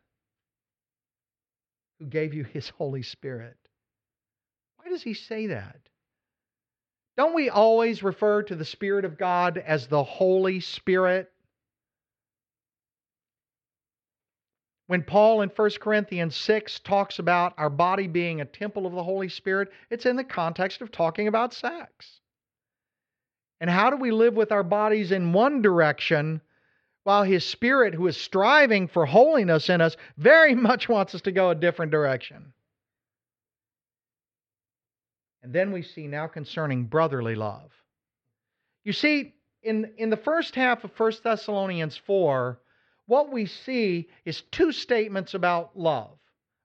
who 1.99 2.05
gave 2.07 2.33
you 2.33 2.43
his 2.43 2.69
Holy 2.69 3.03
Spirit. 3.03 3.57
Why 4.77 4.89
does 4.89 5.03
he 5.03 5.13
say 5.13 5.47
that? 5.47 5.77
Don't 7.17 7.35
we 7.35 7.49
always 7.49 8.01
refer 8.01 8.43
to 8.43 8.55
the 8.55 8.65
Spirit 8.65 9.05
of 9.05 9.17
God 9.17 9.57
as 9.57 9.87
the 9.87 10.03
Holy 10.03 10.59
Spirit? 10.59 11.30
When 14.91 15.03
Paul 15.03 15.41
in 15.41 15.47
1 15.47 15.69
Corinthians 15.79 16.35
6 16.35 16.79
talks 16.79 17.17
about 17.17 17.53
our 17.57 17.69
body 17.69 18.07
being 18.07 18.41
a 18.41 18.45
temple 18.45 18.85
of 18.85 18.91
the 18.91 19.05
Holy 19.05 19.29
Spirit, 19.29 19.69
it's 19.89 20.05
in 20.05 20.17
the 20.17 20.23
context 20.25 20.81
of 20.81 20.91
talking 20.91 21.29
about 21.29 21.53
sex. 21.53 22.19
And 23.61 23.69
how 23.69 23.89
do 23.89 23.95
we 23.95 24.11
live 24.11 24.33
with 24.33 24.51
our 24.51 24.63
bodies 24.63 25.13
in 25.13 25.31
one 25.31 25.61
direction 25.61 26.41
while 27.05 27.23
His 27.23 27.45
Spirit, 27.45 27.93
who 27.93 28.05
is 28.07 28.17
striving 28.17 28.89
for 28.89 29.05
holiness 29.05 29.69
in 29.69 29.79
us, 29.79 29.95
very 30.17 30.55
much 30.69 30.89
wants 30.89 31.15
us 31.15 31.21
to 31.21 31.31
go 31.31 31.51
a 31.51 31.55
different 31.55 31.93
direction? 31.93 32.51
And 35.41 35.53
then 35.53 35.71
we 35.71 35.83
see 35.83 36.07
now 36.07 36.27
concerning 36.27 36.83
brotherly 36.83 37.35
love. 37.35 37.71
You 38.83 38.91
see, 38.91 39.35
in, 39.63 39.93
in 39.95 40.09
the 40.09 40.17
first 40.17 40.53
half 40.53 40.83
of 40.83 40.91
1 40.99 41.13
Thessalonians 41.23 41.95
4, 41.95 42.59
what 43.11 43.29
we 43.29 43.45
see 43.45 44.07
is 44.23 44.43
two 44.53 44.71
statements 44.71 45.33
about 45.33 45.77
love. 45.77 46.17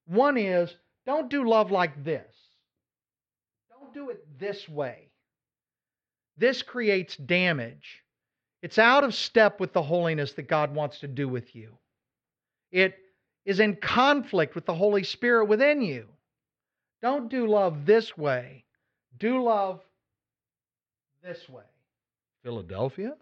One 0.06 0.38
is, 0.38 0.72
don't 1.04 1.28
do 1.28 1.42
love 1.42 1.72
like 1.72 2.04
this. 2.04 2.32
Don't 3.68 3.92
do 3.92 4.10
it 4.10 4.24
this 4.38 4.68
way. 4.68 5.08
This 6.36 6.62
creates 6.62 7.16
damage. 7.16 8.04
It's 8.62 8.78
out 8.78 9.02
of 9.02 9.12
step 9.12 9.58
with 9.58 9.72
the 9.72 9.82
holiness 9.82 10.34
that 10.34 10.46
God 10.46 10.72
wants 10.72 11.00
to 11.00 11.08
do 11.08 11.26
with 11.26 11.52
you. 11.56 11.76
It 12.70 12.94
is 13.44 13.58
in 13.58 13.74
conflict 13.74 14.54
with 14.54 14.66
the 14.66 14.74
Holy 14.74 15.02
Spirit 15.02 15.46
within 15.46 15.82
you. 15.82 16.06
Don't 17.02 17.28
do 17.28 17.48
love 17.48 17.86
this 17.86 18.16
way. 18.16 18.62
Do 19.18 19.42
love 19.42 19.80
this 21.24 21.48
way. 21.48 21.64
Philadelphia? 22.44 23.14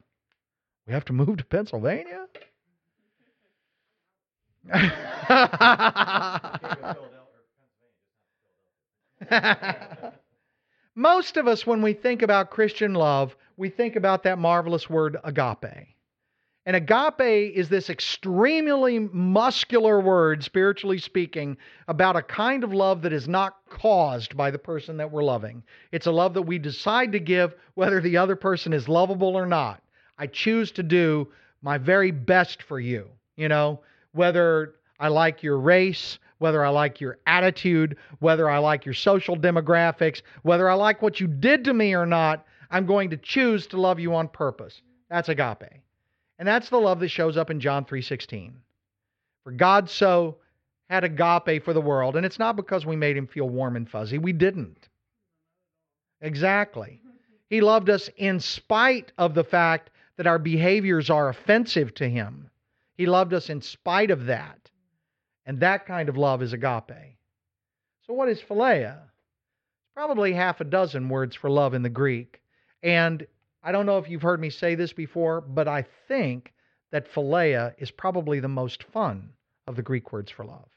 We 0.87 0.93
have 0.93 1.07
to 1.07 1.15
move 1.15 1.39
to 1.39 1.45
Pennsylvania? 1.45 2.27
Most 10.95 11.37
of 11.37 11.47
us, 11.47 11.67
when 11.67 11.83
we 11.83 11.93
think 11.93 12.23
about 12.23 12.51
Christian 12.51 12.95
love, 12.95 13.37
we 13.57 13.69
think 13.69 13.97
about 13.97 14.23
that 14.23 14.39
marvelous 14.39 14.89
word 14.89 15.19
agape. 15.25 15.89
And 16.67 16.77
agape 16.77 17.55
is 17.55 17.69
this 17.69 17.91
extremely 17.91 18.99
muscular 18.99 20.01
word, 20.01 20.43
spiritually 20.43 20.99
speaking, 20.99 21.59
about 21.89 22.17
a 22.17 22.23
kind 22.23 22.65
of 22.65 22.73
love 22.73 23.03
that 23.03 23.13
is 23.13 23.29
not 23.29 23.57
caused 23.69 24.35
by 24.35 24.51
the 24.51 24.59
person 24.59 24.97
that 24.97 25.11
we're 25.11 25.25
loving. 25.25 25.63
It's 25.93 26.07
a 26.07 26.13
love 26.13 26.33
that 26.35 26.43
we 26.43 26.59
decide 26.59 27.13
to 27.13 27.21
give 27.21 27.55
whether 27.75 28.01
the 28.01 28.17
other 28.17 28.37
person 28.37 28.73
is 28.73 28.89
lovable 28.89 29.37
or 29.37 29.47
not. 29.47 29.83
I 30.17 30.27
choose 30.27 30.71
to 30.73 30.83
do 30.83 31.29
my 31.61 31.77
very 31.77 32.13
best 32.13 32.63
for 32.63 32.81
you, 32.81 33.11
you 33.37 33.49
know, 33.49 33.81
whether 34.15 34.75
I 34.99 35.09
like 35.09 35.43
your 35.43 35.59
race, 35.59 36.19
whether 36.39 36.65
I 36.65 36.71
like 36.71 37.01
your 37.01 37.19
attitude, 37.27 37.97
whether 38.21 38.49
I 38.49 38.59
like 38.59 38.85
your 38.85 38.95
social 38.95 39.37
demographics, 39.37 40.23
whether 40.43 40.69
I 40.69 40.75
like 40.75 41.03
what 41.03 41.21
you 41.21 41.27
did 41.27 41.65
to 41.65 41.75
me 41.75 41.95
or 41.95 42.07
not, 42.07 42.47
I'm 42.71 42.87
going 42.87 43.11
to 43.11 43.17
choose 43.17 43.67
to 43.69 43.81
love 43.81 44.01
you 44.01 44.15
on 44.15 44.29
purpose. 44.29 44.83
That's 45.11 45.29
agape. 45.29 45.83
And 46.39 46.49
that's 46.49 46.71
the 46.71 46.79
love 46.79 47.01
that 47.01 47.09
shows 47.09 47.37
up 47.37 47.51
in 47.51 47.61
John 47.61 47.85
3:16. 47.85 48.53
For 49.45 49.53
God 49.53 49.89
so 49.91 50.37
had 50.89 51.05
agape 51.05 51.65
for 51.65 51.73
the 51.73 51.81
world, 51.81 52.17
and 52.17 52.27
it's 52.27 52.39
not 52.39 52.57
because 52.57 52.85
we 52.85 52.97
made 52.97 53.17
him 53.17 53.27
feel 53.27 53.49
warm 53.49 53.77
and 53.77 53.89
fuzzy. 53.89 54.19
We 54.19 54.33
didn't. 54.33 54.89
Exactly. 56.21 57.01
He 57.49 57.61
loved 57.61 57.91
us 57.91 58.11
in 58.17 58.41
spite 58.41 59.13
of 59.19 59.35
the 59.35 59.45
fact 59.45 59.91
that 60.17 60.27
our 60.27 60.39
behaviors 60.39 61.11
are 61.11 61.29
offensive 61.29 61.95
to 61.95 62.09
him. 62.09 62.51
He 62.97 63.07
loved 63.07 63.35
us 63.35 63.51
in 63.51 63.61
spite 63.61 64.11
of 64.11 64.27
that. 64.27 64.71
And 65.47 65.61
that 65.61 65.87
kind 65.87 66.09
of 66.09 66.17
love 66.17 66.43
is 66.43 66.53
agape. 66.53 67.19
So, 68.07 68.15
what 68.15 68.29
is 68.29 68.41
philia? 68.41 69.03
It's 69.03 69.95
probably 69.95 70.33
half 70.33 70.61
a 70.61 70.65
dozen 70.65 71.09
words 71.09 71.37
for 71.37 71.51
love 71.51 71.75
in 71.75 71.83
the 71.83 71.91
Greek. 71.91 72.41
And 72.83 73.27
I 73.63 73.73
don't 73.73 73.87
know 73.87 73.99
if 73.99 74.09
you've 74.09 74.23
heard 74.23 74.41
me 74.41 74.51
say 74.51 74.75
this 74.75 74.93
before, 74.93 75.41
but 75.41 75.69
I 75.69 75.85
think 76.09 76.53
that 76.93 77.11
philia 77.13 77.75
is 77.79 77.91
probably 77.91 78.41
the 78.41 78.49
most 78.49 78.85
fun 78.85 79.31
of 79.67 79.77
the 79.77 79.83
Greek 79.83 80.13
words 80.13 80.31
for 80.31 80.45
love. 80.45 80.69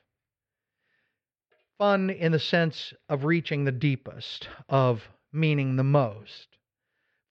Fun 1.77 2.10
in 2.10 2.32
the 2.32 2.39
sense 2.39 2.93
of 3.08 3.25
reaching 3.25 3.63
the 3.63 3.71
deepest, 3.71 4.47
of 4.67 5.08
meaning 5.32 5.75
the 5.75 5.84
most. 5.84 6.47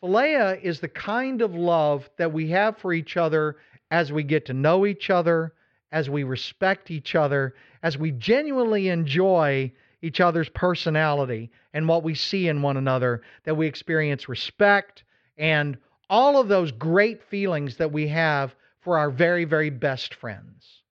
Philia 0.02 0.60
is 0.62 0.80
the 0.80 0.88
kind 0.88 1.42
of 1.42 1.54
love 1.54 2.08
that 2.18 2.32
we 2.32 2.50
have 2.50 2.78
for 2.78 2.92
each 2.92 3.16
other 3.16 3.56
as 3.90 4.12
we 4.12 4.22
get 4.22 4.46
to 4.46 4.54
know 4.54 4.86
each 4.86 5.10
other, 5.10 5.52
as 5.92 6.10
we 6.10 6.24
respect 6.24 6.90
each 6.90 7.14
other, 7.14 7.54
as 7.82 7.96
we 7.96 8.10
genuinely 8.10 8.88
enjoy 8.88 9.72
each 10.02 10.20
other's 10.20 10.48
personality 10.50 11.50
and 11.72 11.88
what 11.88 12.02
we 12.02 12.14
see 12.14 12.48
in 12.48 12.62
one 12.62 12.76
another, 12.76 13.22
that 13.44 13.56
we 13.56 13.66
experience 13.66 14.28
respect 14.28 15.04
and 15.36 15.76
all 16.08 16.40
of 16.40 16.48
those 16.48 16.72
great 16.72 17.22
feelings 17.22 17.76
that 17.76 17.92
we 17.92 18.08
have 18.08 18.54
for 18.80 18.98
our 18.98 19.10
very, 19.10 19.44
very 19.44 19.70
best 19.70 20.14
friends. 20.14 20.82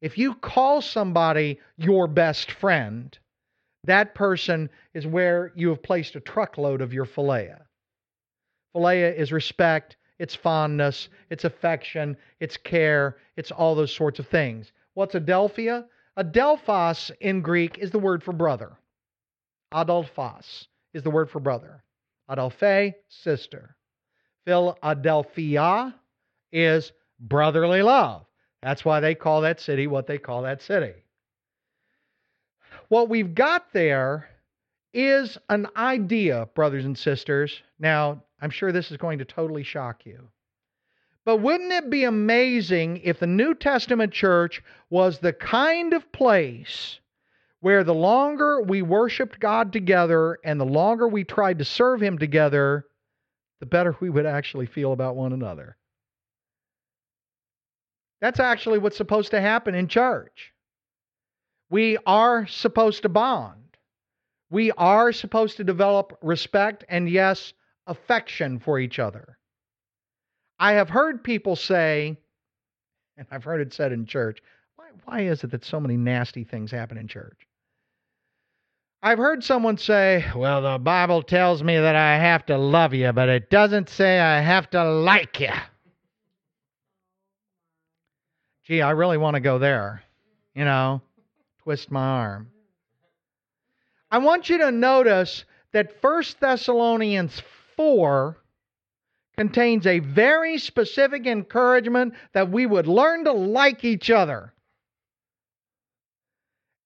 If 0.00 0.18
you 0.18 0.34
call 0.34 0.82
somebody 0.82 1.58
your 1.76 2.06
best 2.06 2.52
friend, 2.52 3.16
that 3.84 4.14
person 4.14 4.70
is 4.94 5.06
where 5.06 5.52
you 5.56 5.70
have 5.70 5.82
placed 5.82 6.16
a 6.16 6.20
truckload 6.20 6.80
of 6.80 6.92
your 6.92 7.06
philia. 7.06 7.62
Philia 8.74 9.14
is 9.14 9.32
respect, 9.32 9.96
it's 10.18 10.34
fondness, 10.34 11.08
it's 11.30 11.44
affection, 11.44 12.16
it's 12.40 12.56
care, 12.56 13.16
it's 13.36 13.50
all 13.50 13.74
those 13.74 13.94
sorts 13.94 14.18
of 14.18 14.28
things. 14.28 14.72
What's 14.94 15.14
Adelphia? 15.14 15.84
Adelphos 16.18 17.10
in 17.20 17.42
Greek 17.42 17.78
is 17.78 17.90
the 17.90 17.98
word 17.98 18.22
for 18.22 18.32
brother. 18.32 18.72
Adelphos 19.72 20.66
is 20.94 21.02
the 21.02 21.10
word 21.10 21.30
for 21.30 21.40
brother. 21.40 21.82
Adelphe, 22.30 22.94
sister. 23.08 23.76
Philadelphia 24.44 25.94
is 26.52 26.92
brotherly 27.20 27.82
love. 27.82 28.24
That's 28.62 28.84
why 28.84 29.00
they 29.00 29.14
call 29.14 29.42
that 29.42 29.60
city 29.60 29.86
what 29.86 30.06
they 30.06 30.18
call 30.18 30.42
that 30.42 30.62
city. 30.62 30.94
What 32.88 33.08
we've 33.08 33.34
got 33.34 33.72
there 33.72 34.28
is 34.94 35.36
an 35.50 35.66
idea, 35.76 36.48
brothers 36.54 36.84
and 36.84 36.96
sisters. 36.96 37.62
Now, 37.78 38.22
I'm 38.40 38.50
sure 38.50 38.72
this 38.72 38.90
is 38.90 38.96
going 38.96 39.18
to 39.18 39.24
totally 39.24 39.62
shock 39.62 40.04
you. 40.04 40.28
But 41.24 41.38
wouldn't 41.38 41.72
it 41.72 41.90
be 41.90 42.04
amazing 42.04 43.00
if 43.02 43.18
the 43.18 43.26
New 43.26 43.54
Testament 43.54 44.12
church 44.12 44.62
was 44.90 45.18
the 45.18 45.32
kind 45.32 45.92
of 45.92 46.12
place 46.12 47.00
where 47.60 47.82
the 47.82 47.94
longer 47.94 48.62
we 48.62 48.82
worshiped 48.82 49.40
God 49.40 49.72
together 49.72 50.38
and 50.44 50.60
the 50.60 50.64
longer 50.64 51.08
we 51.08 51.24
tried 51.24 51.58
to 51.58 51.64
serve 51.64 52.00
Him 52.00 52.18
together, 52.18 52.86
the 53.58 53.66
better 53.66 53.96
we 53.98 54.10
would 54.10 54.26
actually 54.26 54.66
feel 54.66 54.92
about 54.92 55.16
one 55.16 55.32
another? 55.32 55.76
That's 58.20 58.40
actually 58.40 58.78
what's 58.78 58.96
supposed 58.96 59.32
to 59.32 59.40
happen 59.40 59.74
in 59.74 59.88
church. 59.88 60.52
We 61.70 61.98
are 62.06 62.46
supposed 62.46 63.02
to 63.02 63.08
bond. 63.08 63.76
We 64.48 64.70
are 64.72 65.10
supposed 65.10 65.56
to 65.56 65.64
develop 65.64 66.16
respect 66.22 66.84
and, 66.88 67.10
yes, 67.10 67.52
affection 67.86 68.58
for 68.58 68.78
each 68.78 68.98
other. 68.98 69.38
I 70.58 70.72
have 70.72 70.88
heard 70.88 71.22
people 71.22 71.56
say, 71.56 72.16
and 73.16 73.26
I've 73.30 73.44
heard 73.44 73.60
it 73.60 73.72
said 73.72 73.92
in 73.92 74.06
church, 74.06 74.40
why, 74.76 74.86
why 75.04 75.20
is 75.22 75.44
it 75.44 75.50
that 75.50 75.64
so 75.64 75.80
many 75.80 75.96
nasty 75.96 76.44
things 76.44 76.70
happen 76.70 76.98
in 76.98 77.08
church? 77.08 77.46
I've 79.02 79.18
heard 79.18 79.44
someone 79.44 79.76
say, 79.76 80.24
well, 80.34 80.62
the 80.62 80.78
Bible 80.78 81.22
tells 81.22 81.62
me 81.62 81.76
that 81.76 81.94
I 81.94 82.16
have 82.18 82.46
to 82.46 82.58
love 82.58 82.94
you, 82.94 83.12
but 83.12 83.28
it 83.28 83.50
doesn't 83.50 83.88
say 83.88 84.18
I 84.18 84.40
have 84.40 84.70
to 84.70 84.84
like 84.84 85.38
you. 85.38 85.52
Gee, 88.64 88.82
I 88.82 88.90
really 88.90 89.18
want 89.18 89.34
to 89.34 89.40
go 89.40 89.58
there. 89.58 90.02
You 90.54 90.64
know, 90.64 91.02
twist 91.62 91.90
my 91.90 92.00
arm. 92.00 92.50
I 94.10 94.18
want 94.18 94.48
you 94.48 94.58
to 94.58 94.72
notice 94.72 95.44
that 95.72 95.96
1 96.00 96.24
Thessalonians 96.40 97.42
4 97.76 98.38
contains 99.36 99.86
a 99.86 99.98
very 99.98 100.58
specific 100.58 101.26
encouragement 101.26 102.14
that 102.32 102.50
we 102.50 102.64
would 102.64 102.86
learn 102.86 103.24
to 103.24 103.32
like 103.32 103.84
each 103.84 104.10
other. 104.10 104.52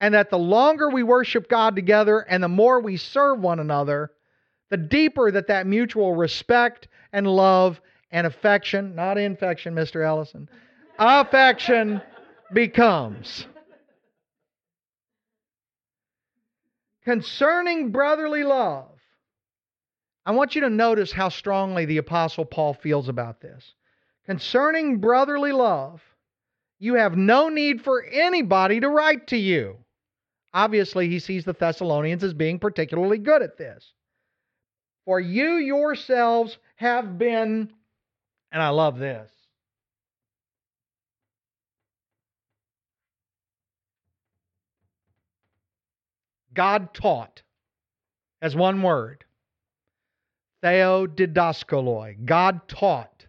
And 0.00 0.14
that 0.14 0.30
the 0.30 0.38
longer 0.38 0.88
we 0.90 1.02
worship 1.02 1.48
God 1.48 1.76
together 1.76 2.20
and 2.20 2.42
the 2.42 2.48
more 2.48 2.80
we 2.80 2.96
serve 2.96 3.40
one 3.40 3.60
another, 3.60 4.10
the 4.70 4.76
deeper 4.76 5.30
that 5.30 5.48
that 5.48 5.66
mutual 5.66 6.14
respect 6.14 6.88
and 7.12 7.26
love 7.26 7.80
and 8.10 8.26
affection, 8.26 8.94
not 8.94 9.18
infection, 9.18 9.74
Mr. 9.74 10.04
Ellison, 10.04 10.48
affection 10.98 12.00
becomes. 12.52 13.46
Concerning 17.04 17.90
brotherly 17.90 18.42
love, 18.42 18.99
I 20.26 20.32
want 20.32 20.54
you 20.54 20.60
to 20.62 20.70
notice 20.70 21.12
how 21.12 21.28
strongly 21.28 21.86
the 21.86 21.98
Apostle 21.98 22.44
Paul 22.44 22.74
feels 22.74 23.08
about 23.08 23.40
this. 23.40 23.74
Concerning 24.26 24.98
brotherly 24.98 25.52
love, 25.52 26.02
you 26.78 26.94
have 26.94 27.16
no 27.16 27.48
need 27.48 27.82
for 27.82 28.04
anybody 28.04 28.80
to 28.80 28.88
write 28.88 29.26
to 29.28 29.36
you. 29.36 29.78
Obviously, 30.52 31.08
he 31.08 31.18
sees 31.18 31.44
the 31.44 31.52
Thessalonians 31.52 32.24
as 32.24 32.34
being 32.34 32.58
particularly 32.58 33.18
good 33.18 33.42
at 33.42 33.56
this. 33.56 33.92
For 35.04 35.20
you 35.20 35.54
yourselves 35.56 36.58
have 36.76 37.18
been, 37.18 37.72
and 38.52 38.62
I 38.62 38.68
love 38.68 38.98
this, 38.98 39.30
God 46.52 46.92
taught 46.92 47.42
as 48.42 48.56
one 48.56 48.82
word. 48.82 49.24
Theodidaskoloi. 50.62 52.24
God 52.24 52.68
taught. 52.68 53.26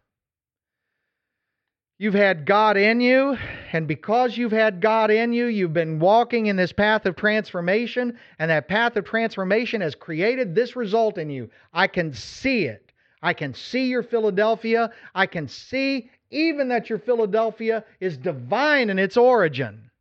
You've 1.97 2.13
had 2.15 2.47
God 2.47 2.77
in 2.77 2.99
you, 2.99 3.38
and 3.71 3.88
because 3.88 4.36
you've 4.36 4.51
had 4.51 4.82
God 4.82 5.11
in 5.11 5.34
you, 5.34 5.45
you've 5.45 5.71
been 5.71 5.99
walking 5.99 6.47
in 6.47 6.55
this 6.55 6.73
path 6.73 7.05
of 7.05 7.15
transformation, 7.15 8.17
and 8.39 8.49
that 8.49 8.67
path 8.67 8.97
of 8.97 9.05
transformation 9.05 9.82
has 9.82 9.93
created 9.93 10.55
this 10.55 10.75
result 10.75 11.19
in 11.19 11.29
you. 11.29 11.51
I 11.71 11.86
can 11.86 12.11
see 12.11 12.65
it. 12.65 12.91
I 13.21 13.34
can 13.34 13.53
see 13.53 13.86
your 13.86 14.01
Philadelphia. 14.01 14.91
I 15.13 15.27
can 15.27 15.47
see 15.47 16.09
even 16.32 16.69
that 16.69 16.89
your 16.89 16.97
Philadelphia 16.97 17.86
is 17.99 18.17
divine 18.17 18.89
in 18.89 18.97
its 18.97 19.15
origin. 19.15 19.91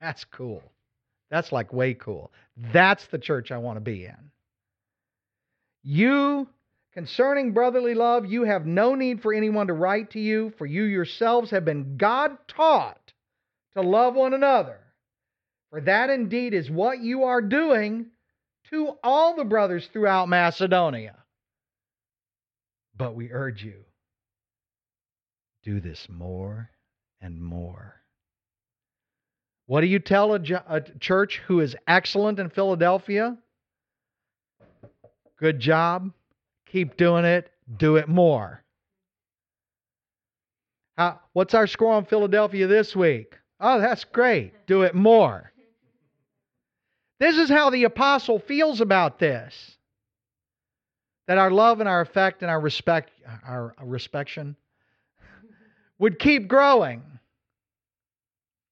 That's 0.00 0.24
cool. 0.24 0.62
That's 1.30 1.52
like 1.52 1.74
way 1.74 1.92
cool. 1.92 2.32
That's 2.72 3.04
the 3.08 3.18
church 3.18 3.52
I 3.52 3.58
want 3.58 3.76
to 3.76 3.80
be 3.82 4.06
in. 4.06 4.31
You 5.82 6.48
Concerning 6.92 7.52
brotherly 7.52 7.94
love, 7.94 8.26
you 8.26 8.44
have 8.44 8.66
no 8.66 8.94
need 8.94 9.22
for 9.22 9.32
anyone 9.32 9.68
to 9.68 9.72
write 9.72 10.10
to 10.10 10.20
you, 10.20 10.52
for 10.58 10.66
you 10.66 10.82
yourselves 10.82 11.50
have 11.50 11.64
been 11.64 11.96
God 11.96 12.36
taught 12.48 13.12
to 13.74 13.80
love 13.80 14.14
one 14.14 14.34
another. 14.34 14.78
For 15.70 15.80
that 15.80 16.10
indeed 16.10 16.52
is 16.52 16.70
what 16.70 17.00
you 17.00 17.24
are 17.24 17.40
doing 17.40 18.10
to 18.68 18.98
all 19.02 19.34
the 19.34 19.44
brothers 19.44 19.88
throughout 19.90 20.28
Macedonia. 20.28 21.16
But 22.94 23.14
we 23.14 23.30
urge 23.32 23.64
you 23.64 23.84
do 25.64 25.80
this 25.80 26.08
more 26.10 26.68
and 27.22 27.40
more. 27.40 27.94
What 29.66 29.80
do 29.80 29.86
you 29.86 30.00
tell 30.00 30.34
a, 30.34 30.80
church 30.98 31.40
who 31.46 31.60
is 31.60 31.76
excellent 31.86 32.38
in 32.38 32.50
Philadelphia? 32.50 33.38
Good 35.42 35.58
job. 35.58 36.12
Keep 36.66 36.96
doing 36.96 37.24
it. 37.24 37.50
Do 37.76 37.96
it 37.96 38.06
more. 38.06 38.62
What's 41.32 41.52
our 41.52 41.66
score 41.66 41.94
on 41.94 42.04
Philadelphia 42.04 42.68
this 42.68 42.94
week? 42.94 43.34
Oh, 43.58 43.80
that's 43.80 44.04
great. 44.04 44.52
Do 44.68 44.82
it 44.82 44.94
more. 44.94 45.50
This 47.18 47.38
is 47.38 47.48
how 47.48 47.70
the 47.70 47.82
apostle 47.82 48.38
feels 48.38 48.80
about 48.80 49.18
this. 49.18 49.76
That 51.26 51.38
our 51.38 51.50
love 51.50 51.80
and 51.80 51.88
our 51.88 52.02
affect 52.02 52.42
and 52.42 52.50
our 52.50 52.60
respect, 52.60 53.10
our 53.44 53.74
respection, 53.82 54.54
would 55.98 56.20
keep 56.20 56.46
growing. 56.46 57.02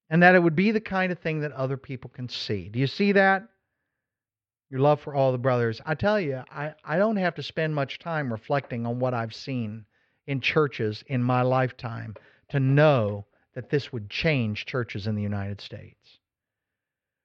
And 0.09 0.23
that 0.23 0.37
it 0.37 0.43
would 0.43 0.55
be 0.55 0.71
the 0.71 0.81
kind 0.81 1.11
of 1.11 1.19
thing 1.19 1.41
that 1.41 1.51
other 1.51 1.77
people 1.77 2.11
can 2.11 2.29
see. 2.29 2.69
Do 2.69 2.79
you 2.79 2.87
see 2.87 3.11
that? 3.11 3.49
Your 4.71 4.81
love 4.81 5.01
for 5.01 5.15
all 5.15 5.33
the 5.33 5.39
brothers. 5.39 5.81
I 5.85 5.97
tell 5.97 6.21
you, 6.21 6.43
I, 6.51 6.75
I 6.85 6.97
don't 6.97 7.17
have 7.17 7.35
to 7.35 7.43
spend 7.43 7.75
much 7.75 7.99
time 7.99 8.33
reflecting 8.33 8.87
on 8.87 9.01
what 9.01 9.15
I've 9.15 9.35
seen 9.35 9.85
in 10.29 10.41
churches 10.41 11.03
in 11.09 11.23
my 11.23 11.43
lifetime 11.43 12.15
to 12.51 12.61
know 12.61 13.27
that 13.55 13.69
this 13.69 13.93
would 13.93 14.09
change 14.09 14.67
churches 14.67 15.09
in 15.09 15.17
the 15.17 15.23
United 15.23 15.61
States. 15.61 16.21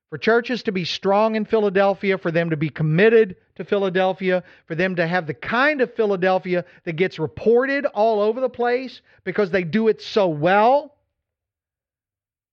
For 0.09 0.17
churches 0.17 0.63
to 0.63 0.71
be 0.71 0.85
strong 0.85 1.35
in 1.35 1.45
Philadelphia, 1.45 2.17
for 2.17 2.31
them 2.31 2.49
to 2.49 2.57
be 2.57 2.69
committed 2.69 3.35
to 3.55 3.63
Philadelphia, 3.63 4.43
for 4.65 4.73
them 4.73 4.95
to 4.95 5.05
have 5.05 5.27
the 5.27 5.33
kind 5.33 5.81
of 5.81 5.93
Philadelphia 5.93 6.65
that 6.83 6.93
gets 6.93 7.19
reported 7.19 7.85
all 7.85 8.21
over 8.21 8.41
the 8.41 8.49
place 8.49 9.01
because 9.23 9.51
they 9.51 9.63
do 9.63 9.87
it 9.87 10.01
so 10.01 10.27
well, 10.27 10.95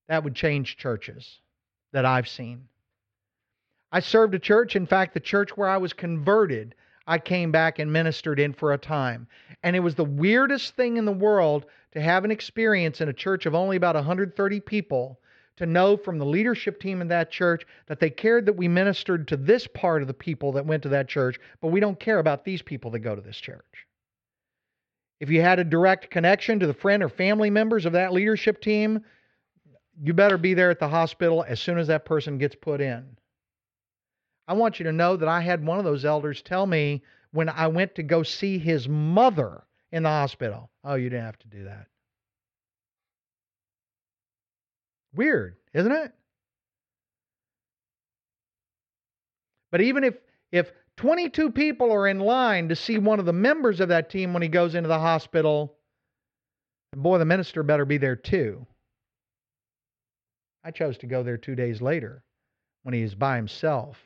that 0.08 0.24
would 0.24 0.34
change 0.34 0.76
churches 0.76 1.38
that 1.92 2.04
I've 2.04 2.28
seen. 2.28 2.68
I 3.92 4.00
served 4.00 4.34
a 4.34 4.38
church, 4.38 4.74
in 4.74 4.86
fact, 4.86 5.12
the 5.12 5.20
church 5.20 5.56
where 5.56 5.68
I 5.68 5.76
was 5.76 5.92
converted, 5.92 6.74
I 7.06 7.18
came 7.18 7.52
back 7.52 7.78
and 7.78 7.92
ministered 7.92 8.40
in 8.40 8.54
for 8.54 8.72
a 8.72 8.78
time. 8.78 9.28
And 9.62 9.76
it 9.76 9.80
was 9.80 9.94
the 9.94 10.04
weirdest 10.04 10.74
thing 10.74 10.96
in 10.96 11.04
the 11.04 11.12
world 11.12 11.66
to 11.92 12.00
have 12.00 12.24
an 12.24 12.30
experience 12.30 13.02
in 13.02 13.10
a 13.10 13.12
church 13.12 13.44
of 13.44 13.54
only 13.54 13.76
about 13.76 13.94
130 13.94 14.60
people 14.60 15.20
to 15.56 15.66
know 15.66 15.98
from 15.98 16.18
the 16.18 16.24
leadership 16.24 16.80
team 16.80 17.02
in 17.02 17.08
that 17.08 17.30
church 17.30 17.66
that 17.86 18.00
they 18.00 18.08
cared 18.08 18.46
that 18.46 18.56
we 18.56 18.66
ministered 18.66 19.28
to 19.28 19.36
this 19.36 19.66
part 19.66 20.00
of 20.00 20.08
the 20.08 20.14
people 20.14 20.52
that 20.52 20.64
went 20.64 20.82
to 20.84 20.88
that 20.88 21.08
church, 21.08 21.38
but 21.60 21.68
we 21.68 21.78
don't 21.80 22.00
care 22.00 22.18
about 22.18 22.44
these 22.44 22.62
people 22.62 22.90
that 22.90 23.00
go 23.00 23.14
to 23.14 23.20
this 23.20 23.36
church. 23.36 23.86
If 25.20 25.30
you 25.30 25.42
had 25.42 25.58
a 25.58 25.64
direct 25.64 26.10
connection 26.10 26.58
to 26.60 26.66
the 26.66 26.74
friend 26.74 27.02
or 27.02 27.10
family 27.10 27.50
members 27.50 27.84
of 27.84 27.92
that 27.92 28.12
leadership 28.12 28.62
team, 28.62 29.04
you 30.02 30.14
better 30.14 30.38
be 30.38 30.54
there 30.54 30.70
at 30.70 30.78
the 30.78 30.88
hospital 30.88 31.44
as 31.46 31.60
soon 31.60 31.78
as 31.78 31.88
that 31.88 32.06
person 32.06 32.38
gets 32.38 32.54
put 32.54 32.80
in. 32.80 33.16
I 34.48 34.54
want 34.54 34.78
you 34.78 34.84
to 34.84 34.92
know 34.92 35.16
that 35.16 35.28
I 35.28 35.40
had 35.40 35.64
one 35.64 35.78
of 35.78 35.84
those 35.84 36.04
elders 36.04 36.42
tell 36.42 36.66
me 36.66 37.02
when 37.30 37.48
I 37.48 37.68
went 37.68 37.94
to 37.96 38.02
go 38.02 38.22
see 38.22 38.58
his 38.58 38.88
mother 38.88 39.62
in 39.90 40.02
the 40.02 40.08
hospital, 40.08 40.70
Oh, 40.84 40.94
you 40.94 41.08
didn't 41.08 41.26
have 41.26 41.38
to 41.38 41.48
do 41.48 41.64
that. 41.64 41.86
Weird, 45.14 45.56
isn't 45.74 45.92
it? 45.92 46.12
But 49.70 49.80
even 49.80 50.04
if 50.04 50.14
if 50.50 50.72
22 50.96 51.50
people 51.50 51.90
are 51.92 52.06
in 52.06 52.20
line 52.20 52.68
to 52.68 52.76
see 52.76 52.98
one 52.98 53.18
of 53.18 53.26
the 53.26 53.32
members 53.32 53.80
of 53.80 53.88
that 53.88 54.10
team 54.10 54.32
when 54.32 54.42
he 54.42 54.48
goes 54.48 54.74
into 54.74 54.88
the 54.88 54.98
hospital, 54.98 55.74
boy, 56.94 57.18
the 57.18 57.24
minister 57.24 57.62
better 57.62 57.86
be 57.86 57.96
there 57.96 58.16
too. 58.16 58.66
I 60.62 60.70
chose 60.70 60.98
to 60.98 61.06
go 61.06 61.22
there 61.22 61.38
two 61.38 61.54
days 61.54 61.80
later 61.80 62.22
when 62.82 62.94
he 62.94 63.00
is 63.00 63.14
by 63.14 63.36
himself 63.36 63.96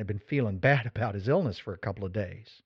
had 0.00 0.06
been 0.06 0.18
feeling 0.18 0.56
bad 0.56 0.86
about 0.86 1.14
his 1.14 1.28
illness 1.28 1.58
for 1.58 1.74
a 1.74 1.78
couple 1.78 2.06
of 2.06 2.12
days. 2.12 2.62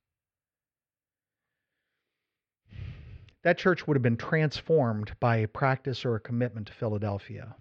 That 3.43 3.59
church 3.59 3.87
would 3.87 3.97
have 3.97 4.03
been 4.03 4.17
transformed 4.17 5.13
by 5.19 5.39
a 5.39 5.49
practice 5.49 6.05
or 6.05 6.15
a 6.15 6.21
commitment 6.21 6.69
to 6.69 6.73
Philadelphia. 6.73 7.57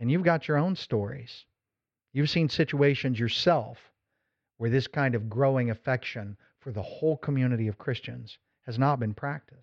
And 0.00 0.10
you've 0.10 0.24
got 0.24 0.48
your 0.48 0.56
own 0.56 0.76
stories. 0.76 1.44
You've 2.14 2.30
seen 2.30 2.48
situations 2.48 3.20
yourself 3.20 3.78
where 4.56 4.70
this 4.70 4.86
kind 4.86 5.14
of 5.14 5.28
growing 5.28 5.70
affection 5.70 6.38
for 6.58 6.72
the 6.72 6.82
whole 6.82 7.18
community 7.18 7.68
of 7.68 7.76
Christians 7.76 8.38
has 8.66 8.78
not 8.78 8.98
been 8.98 9.12
practiced. 9.12 9.60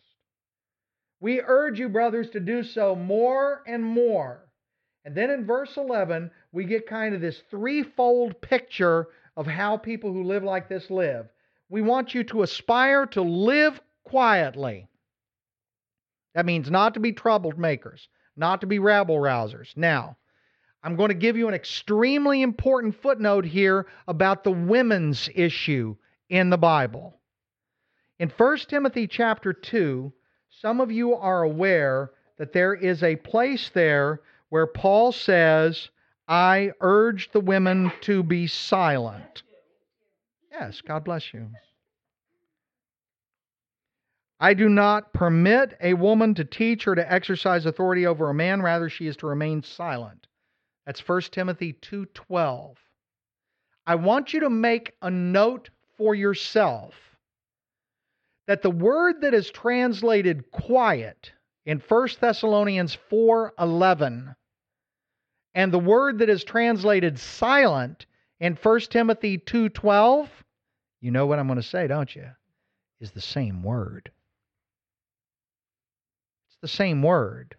We 1.19 1.41
urge 1.41 1.79
you, 1.79 1.89
brothers, 1.89 2.29
to 2.29 2.39
do 2.39 2.63
so 2.63 2.95
more 2.95 3.63
and 3.65 3.83
more. 3.83 4.47
And 5.07 5.15
then 5.15 5.29
in 5.29 5.45
verse 5.45 5.77
11, 5.77 6.31
we 6.51 6.65
get 6.65 6.87
kind 6.87 7.13
of 7.13 7.21
this 7.21 7.41
threefold 7.49 8.39
picture 8.41 9.07
of 9.35 9.45
how 9.45 9.77
people 9.77 10.11
who 10.11 10.23
live 10.23 10.43
like 10.43 10.67
this 10.67 10.89
live. 10.89 11.27
We 11.69 11.81
want 11.81 12.13
you 12.13 12.23
to 12.25 12.43
aspire 12.43 13.05
to 13.07 13.21
live 13.21 13.79
quietly. 14.03 14.87
That 16.33 16.45
means 16.45 16.71
not 16.71 16.93
to 16.93 16.99
be 16.99 17.13
troublemakers, 17.13 18.07
not 18.35 18.61
to 18.61 18.67
be 18.67 18.79
rabble 18.79 19.17
rousers. 19.17 19.75
Now, 19.75 20.17
I'm 20.83 20.95
going 20.95 21.09
to 21.09 21.15
give 21.15 21.35
you 21.35 21.47
an 21.47 21.53
extremely 21.53 22.41
important 22.41 23.01
footnote 23.01 23.45
here 23.45 23.87
about 24.07 24.43
the 24.43 24.51
women's 24.51 25.29
issue 25.35 25.95
in 26.29 26.49
the 26.49 26.57
Bible. 26.57 27.19
In 28.19 28.29
1 28.29 28.57
Timothy 28.69 29.07
chapter 29.07 29.53
2, 29.53 30.13
some 30.49 30.79
of 30.79 30.91
you 30.91 31.13
are 31.15 31.43
aware 31.43 32.11
that 32.37 32.53
there 32.53 32.73
is 32.73 33.03
a 33.03 33.15
place 33.15 33.69
there 33.73 34.21
where 34.49 34.67
Paul 34.67 35.11
says, 35.11 35.89
I 36.27 36.71
urge 36.81 37.31
the 37.31 37.39
women 37.39 37.91
to 38.01 38.23
be 38.23 38.47
silent. 38.47 39.43
Yes, 40.51 40.81
God 40.81 41.03
bless 41.03 41.33
you. 41.33 41.49
I 44.39 44.53
do 44.53 44.69
not 44.69 45.13
permit 45.13 45.77
a 45.81 45.93
woman 45.93 46.35
to 46.35 46.45
teach 46.45 46.87
or 46.87 46.95
to 46.95 47.11
exercise 47.11 47.65
authority 47.65 48.05
over 48.05 48.29
a 48.29 48.33
man, 48.33 48.61
rather, 48.61 48.89
she 48.89 49.07
is 49.07 49.17
to 49.17 49.27
remain 49.27 49.63
silent. 49.63 50.27
That's 50.85 50.99
1 50.99 51.31
Timothy 51.31 51.73
2:12. 51.73 52.77
I 53.85 53.95
want 53.95 54.33
you 54.33 54.41
to 54.41 54.49
make 54.49 54.93
a 55.01 55.09
note 55.09 55.69
for 55.97 56.13
yourself 56.13 56.93
that 58.47 58.61
the 58.61 58.69
word 58.69 59.21
that 59.21 59.33
is 59.33 59.49
translated 59.49 60.51
quiet 60.51 61.31
in 61.65 61.79
1 61.79 62.19
Thessalonians 62.19 62.97
4:11 63.09 64.35
and 65.57 65.73
the 65.73 65.79
word 65.79 66.19
that 66.19 66.29
is 66.29 66.45
translated 66.45 67.19
silent 67.19 68.05
in 68.39 68.55
1 68.55 68.79
Timothy 68.89 69.37
2:12, 69.37 70.29
you 71.01 71.11
know 71.11 71.25
what 71.25 71.39
I'm 71.39 71.47
going 71.47 71.57
to 71.57 71.63
say, 71.63 71.87
don't 71.87 72.15
you? 72.15 72.29
Is 73.01 73.11
the 73.11 73.21
same 73.21 73.63
word. 73.63 74.11
It's 76.47 76.57
the 76.61 76.67
same 76.69 77.03
word 77.03 77.57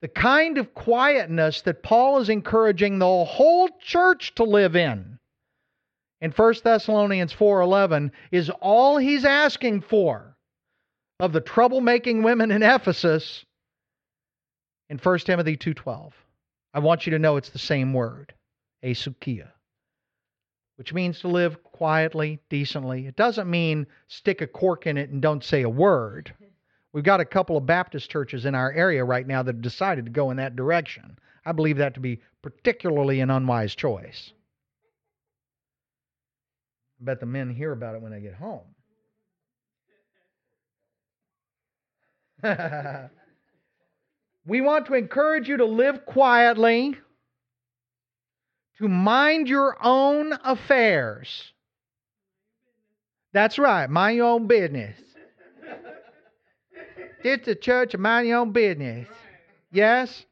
the 0.00 0.08
kind 0.08 0.58
of 0.58 0.74
quietness 0.74 1.62
that 1.62 1.82
Paul 1.82 2.20
is 2.20 2.28
encouraging 2.28 2.98
the 2.98 3.24
whole 3.24 3.68
church 3.80 4.34
to 4.36 4.44
live 4.44 4.76
in 4.76 5.18
in 6.20 6.30
1 6.30 6.54
Thessalonians 6.62 7.32
4:11 7.32 8.12
is 8.30 8.50
all 8.60 8.98
he's 8.98 9.24
asking 9.24 9.82
for 9.82 10.36
of 11.20 11.32
the 11.32 11.40
troublemaking 11.40 12.22
women 12.22 12.50
in 12.52 12.62
Ephesus 12.62 13.44
in 14.88 14.98
1 14.98 15.18
Timothy 15.20 15.56
2:12. 15.56 16.12
I 16.74 16.78
want 16.80 17.06
you 17.06 17.10
to 17.10 17.18
know 17.18 17.36
it's 17.36 17.50
the 17.50 17.58
same 17.58 17.92
word, 17.92 18.34
asukia, 18.82 19.50
which 20.76 20.92
means 20.92 21.20
to 21.20 21.28
live 21.28 21.62
quietly, 21.62 22.40
decently. 22.48 23.06
It 23.06 23.16
doesn't 23.16 23.50
mean 23.50 23.86
stick 24.06 24.40
a 24.40 24.46
cork 24.46 24.86
in 24.86 24.96
it 24.96 25.10
and 25.10 25.22
don't 25.22 25.44
say 25.44 25.62
a 25.62 25.68
word. 25.68 26.34
We've 26.92 27.04
got 27.04 27.20
a 27.20 27.24
couple 27.24 27.56
of 27.56 27.66
Baptist 27.66 28.10
churches 28.10 28.44
in 28.44 28.54
our 28.54 28.72
area 28.72 29.04
right 29.04 29.26
now 29.26 29.42
that 29.42 29.54
have 29.54 29.62
decided 29.62 30.04
to 30.06 30.10
go 30.10 30.30
in 30.30 30.36
that 30.38 30.56
direction. 30.56 31.18
I 31.44 31.52
believe 31.52 31.78
that 31.78 31.94
to 31.94 32.00
be 32.00 32.20
particularly 32.42 33.20
an 33.20 33.30
unwise 33.30 33.74
choice. 33.74 34.32
I 37.00 37.04
bet 37.04 37.20
the 37.20 37.26
men 37.26 37.50
hear 37.50 37.72
about 37.72 37.94
it 37.94 38.02
when 38.02 38.12
they 38.12 38.20
get 38.20 38.34
home. 38.34 38.74
we 44.48 44.62
want 44.62 44.86
to 44.86 44.94
encourage 44.94 45.48
you 45.48 45.58
to 45.58 45.66
live 45.66 46.06
quietly, 46.06 46.96
to 48.78 48.88
mind 48.88 49.46
your 49.46 49.76
own 49.80 50.32
affairs. 50.42 51.52
That's 53.34 53.58
right. 53.58 53.90
Mind 53.90 54.16
your 54.16 54.26
own 54.26 54.46
business. 54.46 54.98
it's 57.22 57.44
the 57.44 57.54
church 57.54 57.92
of 57.92 58.00
mind 58.00 58.26
your 58.26 58.38
own 58.38 58.52
business. 58.52 59.06
Yes? 59.70 60.24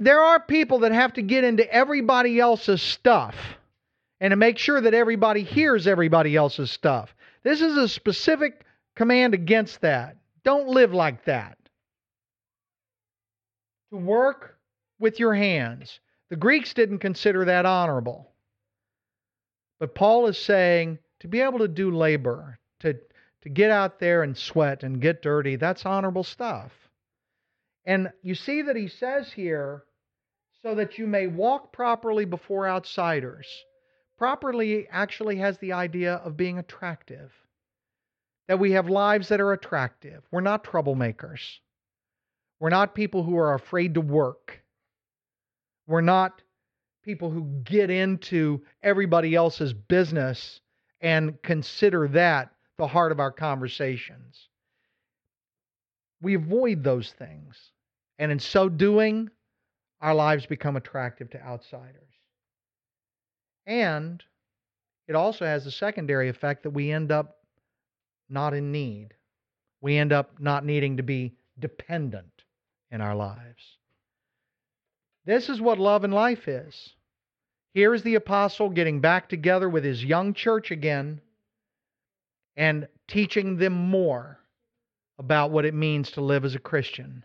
There 0.00 0.20
are 0.20 0.40
people 0.40 0.80
that 0.80 0.92
have 0.92 1.12
to 1.14 1.22
get 1.22 1.44
into 1.44 1.70
everybody 1.72 2.40
else's 2.40 2.82
stuff 2.82 3.36
and 4.20 4.32
to 4.32 4.36
make 4.36 4.58
sure 4.58 4.80
that 4.80 4.94
everybody 4.94 5.44
hears 5.44 5.86
everybody 5.86 6.34
else's 6.34 6.72
stuff. 6.72 7.14
This 7.44 7.60
is 7.60 7.76
a 7.76 7.86
specific 7.86 8.64
command 8.96 9.34
against 9.34 9.82
that. 9.82 10.16
Don't 10.42 10.66
live 10.68 10.92
like 10.92 11.24
that. 11.26 11.55
Work 13.96 14.58
with 14.98 15.18
your 15.18 15.34
hands. 15.34 16.00
The 16.30 16.36
Greeks 16.36 16.74
didn't 16.74 16.98
consider 16.98 17.44
that 17.44 17.66
honorable. 17.66 18.30
But 19.78 19.94
Paul 19.94 20.26
is 20.26 20.38
saying 20.38 20.98
to 21.20 21.28
be 21.28 21.40
able 21.40 21.58
to 21.58 21.68
do 21.68 21.90
labor, 21.90 22.58
to, 22.80 22.94
to 23.42 23.48
get 23.48 23.70
out 23.70 23.98
there 23.98 24.22
and 24.22 24.36
sweat 24.36 24.82
and 24.82 25.00
get 25.00 25.22
dirty, 25.22 25.56
that's 25.56 25.86
honorable 25.86 26.24
stuff. 26.24 26.72
And 27.84 28.10
you 28.22 28.34
see 28.34 28.62
that 28.62 28.76
he 28.76 28.88
says 28.88 29.32
here, 29.32 29.84
so 30.62 30.74
that 30.74 30.98
you 30.98 31.06
may 31.06 31.26
walk 31.28 31.72
properly 31.72 32.24
before 32.24 32.68
outsiders. 32.68 33.46
Properly 34.18 34.88
actually 34.90 35.36
has 35.36 35.58
the 35.58 35.72
idea 35.72 36.14
of 36.14 36.36
being 36.36 36.58
attractive. 36.58 37.32
That 38.48 38.58
we 38.58 38.72
have 38.72 38.88
lives 38.88 39.28
that 39.28 39.40
are 39.40 39.52
attractive. 39.52 40.24
We're 40.30 40.40
not 40.40 40.64
troublemakers. 40.64 41.58
We're 42.58 42.70
not 42.70 42.94
people 42.94 43.22
who 43.22 43.36
are 43.36 43.54
afraid 43.54 43.94
to 43.94 44.00
work. 44.00 44.62
We're 45.86 46.00
not 46.00 46.42
people 47.02 47.30
who 47.30 47.44
get 47.64 47.90
into 47.90 48.62
everybody 48.82 49.34
else's 49.34 49.72
business 49.72 50.60
and 51.00 51.40
consider 51.42 52.08
that 52.08 52.50
the 52.78 52.86
heart 52.86 53.12
of 53.12 53.20
our 53.20 53.30
conversations. 53.30 54.48
We 56.22 56.34
avoid 56.34 56.82
those 56.82 57.12
things. 57.12 57.72
And 58.18 58.32
in 58.32 58.38
so 58.38 58.68
doing, 58.68 59.30
our 60.00 60.14
lives 60.14 60.46
become 60.46 60.76
attractive 60.76 61.30
to 61.30 61.42
outsiders. 61.42 62.02
And 63.66 64.22
it 65.06 65.14
also 65.14 65.44
has 65.44 65.64
the 65.64 65.70
secondary 65.70 66.28
effect 66.28 66.62
that 66.62 66.70
we 66.70 66.90
end 66.90 67.12
up 67.12 67.36
not 68.28 68.54
in 68.54 68.72
need. 68.72 69.14
We 69.80 69.96
end 69.96 70.12
up 70.12 70.40
not 70.40 70.64
needing 70.64 70.96
to 70.96 71.02
be 71.02 71.34
dependent 71.58 72.35
in 72.90 73.00
our 73.00 73.14
lives. 73.14 73.78
This 75.24 75.48
is 75.48 75.60
what 75.60 75.78
love 75.78 76.04
and 76.04 76.14
life 76.14 76.48
is. 76.48 76.94
Here 77.74 77.92
is 77.92 78.02
the 78.02 78.14
apostle 78.14 78.70
getting 78.70 79.00
back 79.00 79.28
together 79.28 79.68
with 79.68 79.84
his 79.84 80.04
young 80.04 80.32
church 80.34 80.70
again 80.70 81.20
and 82.56 82.88
teaching 83.06 83.56
them 83.56 83.74
more 83.74 84.38
about 85.18 85.50
what 85.50 85.64
it 85.64 85.74
means 85.74 86.12
to 86.12 86.20
live 86.20 86.44
as 86.44 86.54
a 86.54 86.60
Christian. 86.60 87.24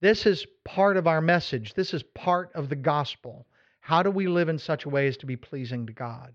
This 0.00 0.26
is 0.26 0.46
part 0.64 0.96
of 0.96 1.06
our 1.06 1.20
message. 1.20 1.74
This 1.74 1.94
is 1.94 2.02
part 2.02 2.52
of 2.54 2.68
the 2.68 2.76
gospel. 2.76 3.46
How 3.80 4.02
do 4.02 4.10
we 4.10 4.28
live 4.28 4.48
in 4.48 4.58
such 4.58 4.84
a 4.84 4.88
way 4.88 5.08
as 5.08 5.16
to 5.18 5.26
be 5.26 5.36
pleasing 5.36 5.86
to 5.86 5.92
God? 5.92 6.34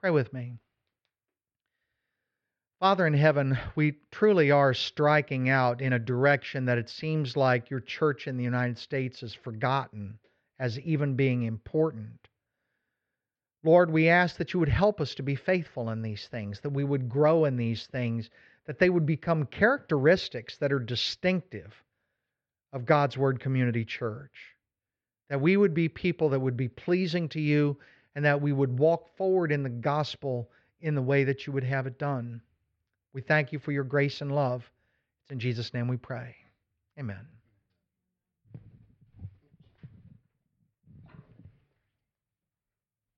Pray 0.00 0.10
with 0.10 0.32
me. 0.32 0.58
Father 2.80 3.06
in 3.06 3.14
heaven, 3.14 3.56
we 3.76 3.94
truly 4.10 4.50
are 4.50 4.74
striking 4.74 5.48
out 5.48 5.80
in 5.80 5.92
a 5.92 5.98
direction 5.98 6.64
that 6.66 6.76
it 6.76 6.90
seems 6.90 7.36
like 7.36 7.70
your 7.70 7.80
church 7.80 8.26
in 8.26 8.36
the 8.36 8.44
United 8.44 8.76
States 8.76 9.20
has 9.20 9.32
forgotten 9.32 10.18
as 10.58 10.78
even 10.80 11.14
being 11.14 11.44
important. 11.44 12.28
Lord, 13.62 13.90
we 13.90 14.08
ask 14.08 14.36
that 14.36 14.52
you 14.52 14.60
would 14.60 14.68
help 14.68 15.00
us 15.00 15.14
to 15.14 15.22
be 15.22 15.36
faithful 15.36 15.88
in 15.90 16.02
these 16.02 16.26
things, 16.26 16.60
that 16.60 16.70
we 16.70 16.84
would 16.84 17.08
grow 17.08 17.46
in 17.46 17.56
these 17.56 17.86
things, 17.86 18.28
that 18.66 18.78
they 18.78 18.90
would 18.90 19.06
become 19.06 19.46
characteristics 19.46 20.58
that 20.58 20.72
are 20.72 20.78
distinctive 20.78 21.72
of 22.72 22.84
God's 22.84 23.16
Word 23.16 23.40
Community 23.40 23.84
Church. 23.84 24.56
That 25.30 25.40
we 25.40 25.56
would 25.56 25.74
be 25.74 25.88
people 25.88 26.28
that 26.30 26.40
would 26.40 26.56
be 26.56 26.68
pleasing 26.68 27.28
to 27.30 27.40
you 27.40 27.78
and 28.14 28.24
that 28.24 28.42
we 28.42 28.52
would 28.52 28.78
walk 28.78 29.16
forward 29.16 29.52
in 29.52 29.62
the 29.62 29.70
gospel 29.70 30.50
in 30.80 30.94
the 30.94 31.02
way 31.02 31.24
that 31.24 31.46
you 31.46 31.52
would 31.52 31.64
have 31.64 31.86
it 31.86 31.98
done. 31.98 32.42
We 33.14 33.22
thank 33.22 33.52
you 33.52 33.58
for 33.58 33.72
your 33.72 33.84
grace 33.84 34.20
and 34.20 34.34
love. 34.34 34.68
It's 35.22 35.30
in 35.30 35.38
Jesus' 35.38 35.72
name 35.72 35.88
we 35.88 35.96
pray. 35.96 36.34
Amen. 36.98 37.26